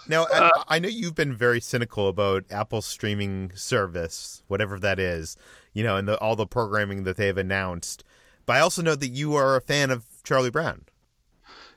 now 0.09 0.25
uh, 0.25 0.51
I, 0.69 0.77
I 0.77 0.79
know 0.79 0.89
you've 0.89 1.15
been 1.15 1.35
very 1.35 1.61
cynical 1.61 2.09
about 2.09 2.45
Apple's 2.51 2.87
streaming 2.87 3.53
service, 3.55 4.43
whatever 4.49 4.79
that 4.81 4.99
is. 4.99 5.37
You 5.73 5.83
know, 5.85 5.97
and 5.97 6.09
the, 6.09 6.19
all 6.21 6.37
the 6.37 6.47
programming 6.47 7.05
that 7.05 7.19
they 7.19 7.27
have 7.27 7.37
announced. 7.37 8.03
But 8.47 8.57
I 8.57 8.61
also 8.61 8.81
know 8.81 8.95
that 8.95 9.09
you 9.09 9.35
are 9.35 9.57
a 9.57 9.61
fan 9.61 9.91
of 9.91 10.05
Charlie 10.25 10.51
Brown. 10.51 10.87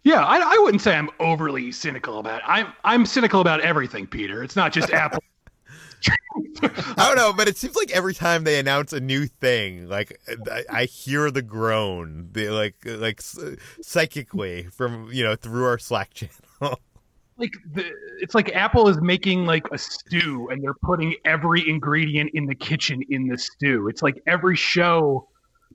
Yeah, 0.03 0.23
I, 0.23 0.55
I 0.55 0.57
wouldn't 0.59 0.81
say 0.81 0.95
I'm 0.95 1.09
overly 1.19 1.71
cynical 1.71 2.19
about 2.19 2.39
it. 2.39 2.45
I'm 2.47 2.73
I'm 2.83 3.05
cynical 3.05 3.41
about 3.41 3.61
everything, 3.61 4.07
Peter. 4.07 4.43
It's 4.43 4.55
not 4.55 4.71
just 4.71 4.89
Apple. 4.93 5.23
I 6.61 7.07
don't 7.07 7.17
know, 7.17 7.33
but 7.33 7.47
it 7.47 7.57
seems 7.57 7.75
like 7.75 7.91
every 7.91 8.13
time 8.13 8.43
they 8.43 8.59
announce 8.59 8.93
a 8.93 8.99
new 8.99 9.27
thing, 9.27 9.87
like 9.87 10.19
I, 10.49 10.63
I 10.69 10.85
hear 10.85 11.31
the 11.31 11.41
groan, 11.41 12.29
the, 12.31 12.49
like 12.49 12.75
like 12.85 13.21
psychically 13.21 14.63
from 14.71 15.09
you 15.11 15.23
know 15.23 15.35
through 15.35 15.65
our 15.65 15.79
Slack 15.79 16.13
channel. 16.13 16.33
Like 17.37 17.53
the, 17.71 17.89
it's 18.19 18.35
like 18.35 18.53
Apple 18.53 18.89
is 18.89 18.99
making 18.99 19.45
like 19.45 19.65
a 19.71 19.77
stew, 19.77 20.49
and 20.51 20.61
they're 20.61 20.73
putting 20.73 21.15
every 21.23 21.69
ingredient 21.69 22.31
in 22.33 22.45
the 22.45 22.53
kitchen 22.53 23.01
in 23.07 23.29
the 23.29 23.37
stew. 23.37 23.87
It's 23.87 24.01
like 24.01 24.21
every 24.27 24.57
show, 24.57 25.25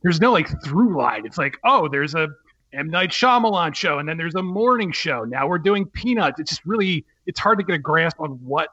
there's 0.03 0.21
no 0.21 0.31
like 0.31 0.47
through 0.63 0.95
line. 0.95 1.25
It's 1.25 1.39
like 1.39 1.57
oh, 1.65 1.89
there's 1.89 2.15
a 2.15 2.29
M 2.75 2.89
Night 2.89 3.11
Shyamalan 3.11 3.75
show, 3.75 3.99
and 3.99 4.09
then 4.09 4.17
there's 4.17 4.35
a 4.35 4.43
morning 4.43 4.93
show. 4.93 5.25
Now 5.25 5.47
we're 5.47 5.59
doing 5.59 5.87
Peanuts. 5.87 6.41
It's 6.41 6.51
just 6.51 6.65
really 6.65 7.05
it's 7.27 7.41
hard 7.41 7.59
to 7.59 7.65
get 7.65 7.75
a 7.75 7.79
grasp 7.79 8.21
on 8.21 8.33
what 8.45 8.69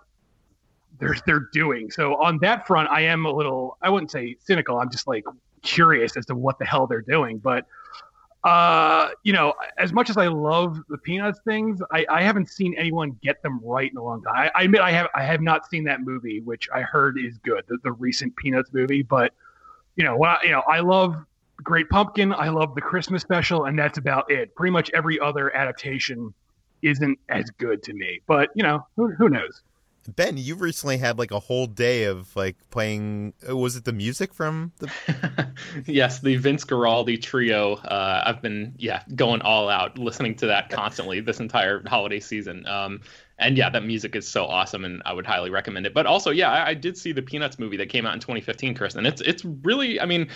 they're 0.99 1.15
they're 1.25 1.47
doing. 1.53 1.91
So 1.91 2.15
on 2.15 2.37
that 2.39 2.67
front, 2.67 2.89
I 2.89 3.01
am 3.01 3.25
a 3.25 3.31
little 3.31 3.77
I 3.81 3.89
wouldn't 3.89 4.11
say 4.11 4.35
cynical. 4.39 4.79
I'm 4.79 4.91
just 4.91 5.07
like 5.07 5.23
curious 5.61 6.17
as 6.17 6.25
to 6.27 6.35
what 6.35 6.59
the 6.59 6.65
hell 6.65 6.87
they're 6.87 7.01
doing. 7.01 7.37
But 7.37 7.65
uh, 8.43 9.09
you 9.23 9.33
know, 9.33 9.53
as 9.77 9.93
much 9.93 10.09
as 10.09 10.17
I 10.17 10.27
love 10.27 10.79
the 10.89 10.97
Peanuts 10.97 11.39
things, 11.45 11.79
I, 11.91 12.05
I 12.09 12.23
haven't 12.23 12.49
seen 12.49 12.73
anyone 12.75 13.17
get 13.21 13.41
them 13.43 13.59
right 13.63 13.91
in 13.91 13.97
a 13.97 14.03
long 14.03 14.23
time. 14.23 14.33
I, 14.35 14.51
I 14.55 14.63
admit 14.63 14.81
I 14.81 14.91
have 14.91 15.07
I 15.13 15.23
have 15.23 15.41
not 15.41 15.69
seen 15.69 15.83
that 15.85 16.01
movie, 16.01 16.41
which 16.41 16.67
I 16.73 16.81
heard 16.81 17.19
is 17.19 17.37
good, 17.39 17.63
the, 17.67 17.77
the 17.83 17.91
recent 17.91 18.35
Peanuts 18.35 18.71
movie. 18.73 19.03
But 19.03 19.33
you 19.95 20.03
know, 20.03 20.15
what 20.15 20.29
I, 20.29 20.43
you 20.43 20.51
know, 20.51 20.61
I 20.61 20.79
love 20.79 21.15
Great 21.63 21.89
Pumpkin. 21.89 22.33
I 22.33 22.49
love 22.49 22.75
the 22.75 22.81
Christmas 22.81 23.21
special, 23.21 23.65
and 23.65 23.77
that's 23.77 23.97
about 23.97 24.31
it. 24.31 24.55
Pretty 24.55 24.71
much 24.71 24.89
every 24.93 25.19
other 25.19 25.55
adaptation 25.55 26.33
isn't 26.81 27.19
as 27.29 27.49
good 27.51 27.83
to 27.83 27.93
me. 27.93 28.21
But 28.27 28.49
you 28.55 28.63
know, 28.63 28.85
who, 28.95 29.11
who 29.11 29.29
knows? 29.29 29.61
Ben, 30.07 30.35
you 30.35 30.55
recently 30.55 30.97
had 30.97 31.19
like 31.19 31.29
a 31.29 31.39
whole 31.39 31.67
day 31.67 32.05
of 32.05 32.35
like 32.35 32.55
playing. 32.71 33.33
Uh, 33.47 33.55
was 33.55 33.75
it 33.75 33.85
the 33.85 33.93
music 33.93 34.33
from 34.33 34.71
the? 34.79 35.53
yes, 35.85 36.19
the 36.19 36.37
Vince 36.37 36.65
Guaraldi 36.65 37.21
trio. 37.21 37.75
Uh, 37.75 38.23
I've 38.25 38.41
been 38.41 38.73
yeah 38.77 39.03
going 39.15 39.41
all 39.41 39.69
out 39.69 39.99
listening 39.99 40.35
to 40.37 40.47
that 40.47 40.69
constantly 40.69 41.19
this 41.19 41.39
entire 41.39 41.83
holiday 41.87 42.19
season. 42.19 42.65
Um, 42.65 43.01
and 43.37 43.57
yeah, 43.57 43.69
that 43.69 43.83
music 43.83 44.15
is 44.15 44.27
so 44.27 44.45
awesome, 44.45 44.85
and 44.85 45.03
I 45.05 45.13
would 45.13 45.25
highly 45.25 45.51
recommend 45.51 45.85
it. 45.85 45.93
But 45.93 46.07
also, 46.07 46.31
yeah, 46.31 46.49
I, 46.49 46.69
I, 46.69 46.73
did 46.73 46.97
see 46.97 47.11
the 47.11 47.23
Peanuts 47.23 47.57
movie 47.57 47.77
that 47.77 47.89
came 47.89 48.05
out 48.05 48.13
in 48.13 48.19
2015, 48.19 48.75
Chris, 48.75 48.95
and 48.95 49.05
it's 49.05 49.21
it's 49.21 49.45
really, 49.45 49.99
I 49.99 50.05
mean, 50.05 50.29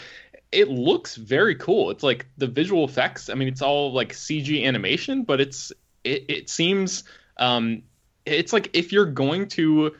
it 0.51 0.69
looks 0.69 1.15
very 1.15 1.55
cool. 1.55 1.89
It's 1.89 2.03
like 2.03 2.27
the 2.37 2.47
visual 2.47 2.85
effects. 2.85 3.29
I 3.29 3.33
mean, 3.33 3.47
it's 3.47 3.61
all 3.61 3.91
like 3.93 4.13
CG 4.13 4.63
animation, 4.63 5.23
but 5.23 5.41
it's 5.41 5.71
it, 6.03 6.25
it 6.29 6.49
seems 6.49 7.03
um, 7.37 7.81
it's 8.25 8.53
like 8.53 8.69
if 8.73 8.91
you're 8.91 9.05
going 9.05 9.47
to 9.49 9.95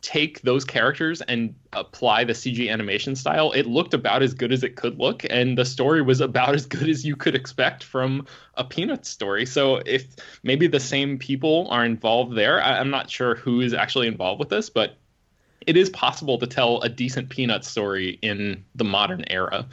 take 0.00 0.40
those 0.42 0.64
characters 0.64 1.20
and 1.22 1.54
apply 1.72 2.22
the 2.22 2.32
CG 2.32 2.70
animation 2.70 3.16
style, 3.16 3.50
it 3.52 3.66
looked 3.66 3.94
about 3.94 4.22
as 4.22 4.32
good 4.32 4.52
as 4.52 4.62
it 4.62 4.76
could 4.76 4.98
look, 4.98 5.24
and 5.28 5.58
the 5.58 5.64
story 5.64 6.02
was 6.02 6.20
about 6.28 6.54
as 6.54 6.66
good 6.66 6.88
as 6.88 7.04
you 7.04 7.16
could 7.16 7.34
expect 7.34 7.82
from 7.82 8.26
a 8.54 8.64
Peanuts 8.64 9.08
story. 9.08 9.44
So 9.44 9.76
if 9.86 10.16
maybe 10.42 10.66
the 10.66 10.80
same 10.80 11.18
people 11.18 11.66
are 11.70 11.84
involved 11.84 12.36
there, 12.36 12.62
I, 12.62 12.78
I'm 12.78 12.90
not 12.90 13.10
sure 13.10 13.34
who 13.34 13.60
is 13.60 13.74
actually 13.74 14.06
involved 14.06 14.38
with 14.38 14.50
this, 14.50 14.70
but 14.70 14.96
it 15.68 15.76
is 15.76 15.90
possible 15.90 16.38
to 16.38 16.46
tell 16.46 16.80
a 16.80 16.88
decent 16.88 17.28
peanut 17.28 17.62
story 17.62 18.18
in 18.22 18.64
the 18.74 18.84
modern 18.84 19.22
era. 19.28 19.66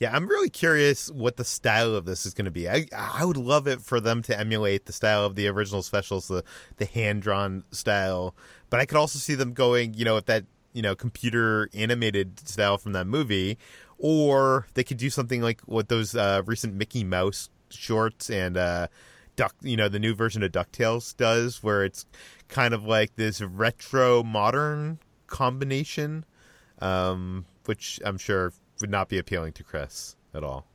Yeah, 0.00 0.14
I'm 0.14 0.26
really 0.26 0.50
curious 0.50 1.10
what 1.12 1.36
the 1.36 1.44
style 1.44 1.94
of 1.94 2.06
this 2.06 2.26
is 2.26 2.34
going 2.34 2.44
to 2.46 2.50
be. 2.50 2.68
I 2.68 2.86
I 2.94 3.24
would 3.24 3.36
love 3.36 3.68
it 3.68 3.80
for 3.80 4.00
them 4.00 4.20
to 4.22 4.38
emulate 4.38 4.86
the 4.86 4.92
style 4.92 5.24
of 5.24 5.36
the 5.36 5.46
original 5.46 5.82
specials, 5.82 6.26
the 6.26 6.42
the 6.76 6.86
hand 6.86 7.22
drawn 7.22 7.62
style. 7.70 8.34
But 8.68 8.80
I 8.80 8.84
could 8.84 8.98
also 8.98 9.20
see 9.20 9.36
them 9.36 9.52
going, 9.52 9.94
you 9.94 10.04
know, 10.04 10.16
with 10.16 10.26
that 10.26 10.44
you 10.72 10.82
know 10.82 10.96
computer 10.96 11.70
animated 11.72 12.48
style 12.48 12.76
from 12.76 12.92
that 12.92 13.06
movie, 13.06 13.58
or 13.96 14.66
they 14.74 14.84
could 14.84 14.98
do 14.98 15.10
something 15.10 15.40
like 15.40 15.60
what 15.62 15.88
those 15.88 16.16
uh, 16.16 16.42
recent 16.46 16.74
Mickey 16.74 17.04
Mouse 17.04 17.48
shorts 17.70 18.28
and 18.28 18.56
uh, 18.56 18.88
Duck, 19.36 19.54
you 19.62 19.76
know, 19.76 19.88
the 19.88 20.00
new 20.00 20.16
version 20.16 20.42
of 20.42 20.50
Ducktales 20.50 21.16
does, 21.16 21.62
where 21.62 21.84
it's 21.84 22.06
kind 22.48 22.74
of 22.74 22.84
like 22.84 23.14
this 23.14 23.40
retro 23.40 24.24
modern 24.24 24.98
combination, 25.28 26.24
um, 26.80 27.44
which 27.66 28.00
I'm 28.04 28.18
sure 28.18 28.52
would 28.80 28.90
not 28.90 29.08
be 29.08 29.18
appealing 29.18 29.52
to 29.54 29.64
Chris 29.64 30.16
at 30.34 30.42
all. 30.42 30.66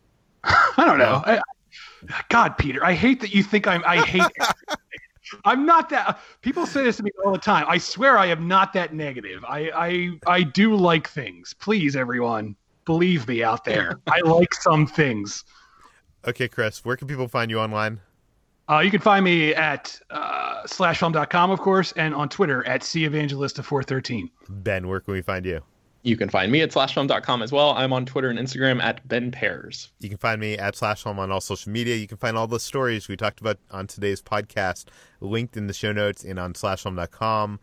I 0.44 0.84
don't 0.84 0.98
know. 0.98 1.22
I, 1.24 1.40
God, 2.28 2.56
Peter, 2.56 2.84
I 2.84 2.94
hate 2.94 3.20
that 3.20 3.34
you 3.34 3.42
think 3.42 3.66
I'm. 3.66 3.82
I 3.84 4.04
hate. 4.04 4.22
I'm 5.44 5.66
not 5.66 5.88
that. 5.90 6.20
People 6.40 6.66
say 6.66 6.84
this 6.84 6.98
to 6.98 7.02
me 7.02 7.10
all 7.24 7.32
the 7.32 7.38
time. 7.38 7.66
I 7.68 7.78
swear 7.78 8.16
I 8.16 8.26
am 8.26 8.46
not 8.46 8.72
that 8.74 8.94
negative. 8.94 9.44
I 9.44 9.70
I 9.74 10.10
I 10.26 10.42
do 10.42 10.74
like 10.76 11.08
things. 11.08 11.54
Please, 11.54 11.96
everyone, 11.96 12.56
believe 12.84 13.26
me 13.26 13.42
out 13.42 13.64
there. 13.64 14.00
I 14.06 14.20
like 14.20 14.54
some 14.54 14.86
things. 14.86 15.44
Okay, 16.26 16.48
Chris, 16.48 16.84
where 16.84 16.96
can 16.96 17.08
people 17.08 17.28
find 17.28 17.50
you 17.50 17.58
online? 17.60 18.00
Uh, 18.68 18.80
you 18.80 18.90
can 18.90 19.00
find 19.00 19.24
me 19.24 19.54
at 19.54 19.98
uh, 20.10 20.62
slashfilm.com, 20.64 21.50
of 21.50 21.60
course, 21.60 21.92
and 21.92 22.14
on 22.14 22.28
Twitter 22.28 22.66
at 22.66 22.80
cevangelista413. 22.80 24.28
Ben, 24.48 24.88
where 24.88 25.00
can 25.00 25.14
we 25.14 25.22
find 25.22 25.46
you? 25.46 25.60
You 26.02 26.16
can 26.16 26.28
find 26.28 26.52
me 26.52 26.62
at 26.62 26.70
slashfilm.com 26.70 27.42
as 27.42 27.50
well. 27.50 27.70
I'm 27.72 27.92
on 27.92 28.06
Twitter 28.06 28.30
and 28.30 28.38
Instagram 28.38 28.80
at 28.80 29.06
Ben 29.08 29.30
Pears. 29.30 29.90
You 29.98 30.08
can 30.08 30.18
find 30.18 30.40
me 30.40 30.56
at 30.56 30.74
slashfilm 30.74 31.18
on 31.18 31.32
all 31.32 31.40
social 31.40 31.72
media. 31.72 31.96
You 31.96 32.06
can 32.06 32.16
find 32.16 32.36
all 32.36 32.46
the 32.46 32.60
stories 32.60 33.08
we 33.08 33.16
talked 33.16 33.40
about 33.40 33.58
on 33.70 33.88
today's 33.88 34.22
podcast 34.22 34.86
linked 35.20 35.56
in 35.56 35.66
the 35.66 35.72
show 35.72 35.92
notes 35.92 36.24
and 36.24 36.38
on 36.38 36.52
slashfilm.com. 36.52 37.58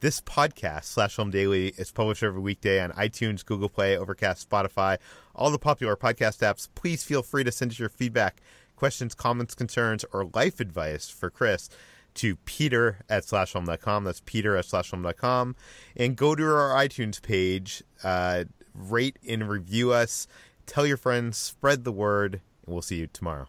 This 0.00 0.20
podcast, 0.20 0.84
Slash 0.84 1.16
Film 1.16 1.30
Daily, 1.30 1.68
is 1.78 1.90
published 1.90 2.22
every 2.22 2.40
weekday 2.40 2.82
on 2.82 2.92
iTunes, 2.92 3.42
Google 3.42 3.70
Play, 3.70 3.96
Overcast, 3.96 4.46
Spotify, 4.46 4.98
all 5.34 5.50
the 5.50 5.58
popular 5.58 5.96
podcast 5.96 6.40
apps. 6.46 6.68
Please 6.74 7.02
feel 7.02 7.22
free 7.22 7.44
to 7.44 7.52
send 7.52 7.70
us 7.70 7.78
your 7.78 7.88
feedback 7.88 8.42
questions, 8.76 9.14
comments, 9.14 9.54
concerns, 9.54 10.04
or 10.12 10.30
life 10.34 10.60
advice 10.60 11.08
for 11.08 11.30
Chris 11.30 11.68
to 12.14 12.36
peter 12.36 12.98
at 13.08 13.24
slashfilm.com. 13.24 14.04
That's 14.04 14.22
peter 14.24 14.56
at 14.56 14.64
slashfilm.com. 14.64 15.56
And 15.96 16.16
go 16.16 16.34
to 16.34 16.44
our 16.44 16.74
iTunes 16.76 17.20
page, 17.20 17.82
uh, 18.02 18.44
rate 18.74 19.18
and 19.26 19.48
review 19.48 19.92
us, 19.92 20.26
tell 20.66 20.86
your 20.86 20.96
friends, 20.96 21.36
spread 21.36 21.84
the 21.84 21.92
word, 21.92 22.40
and 22.64 22.74
we'll 22.74 22.82
see 22.82 22.96
you 22.96 23.06
tomorrow. 23.06 23.48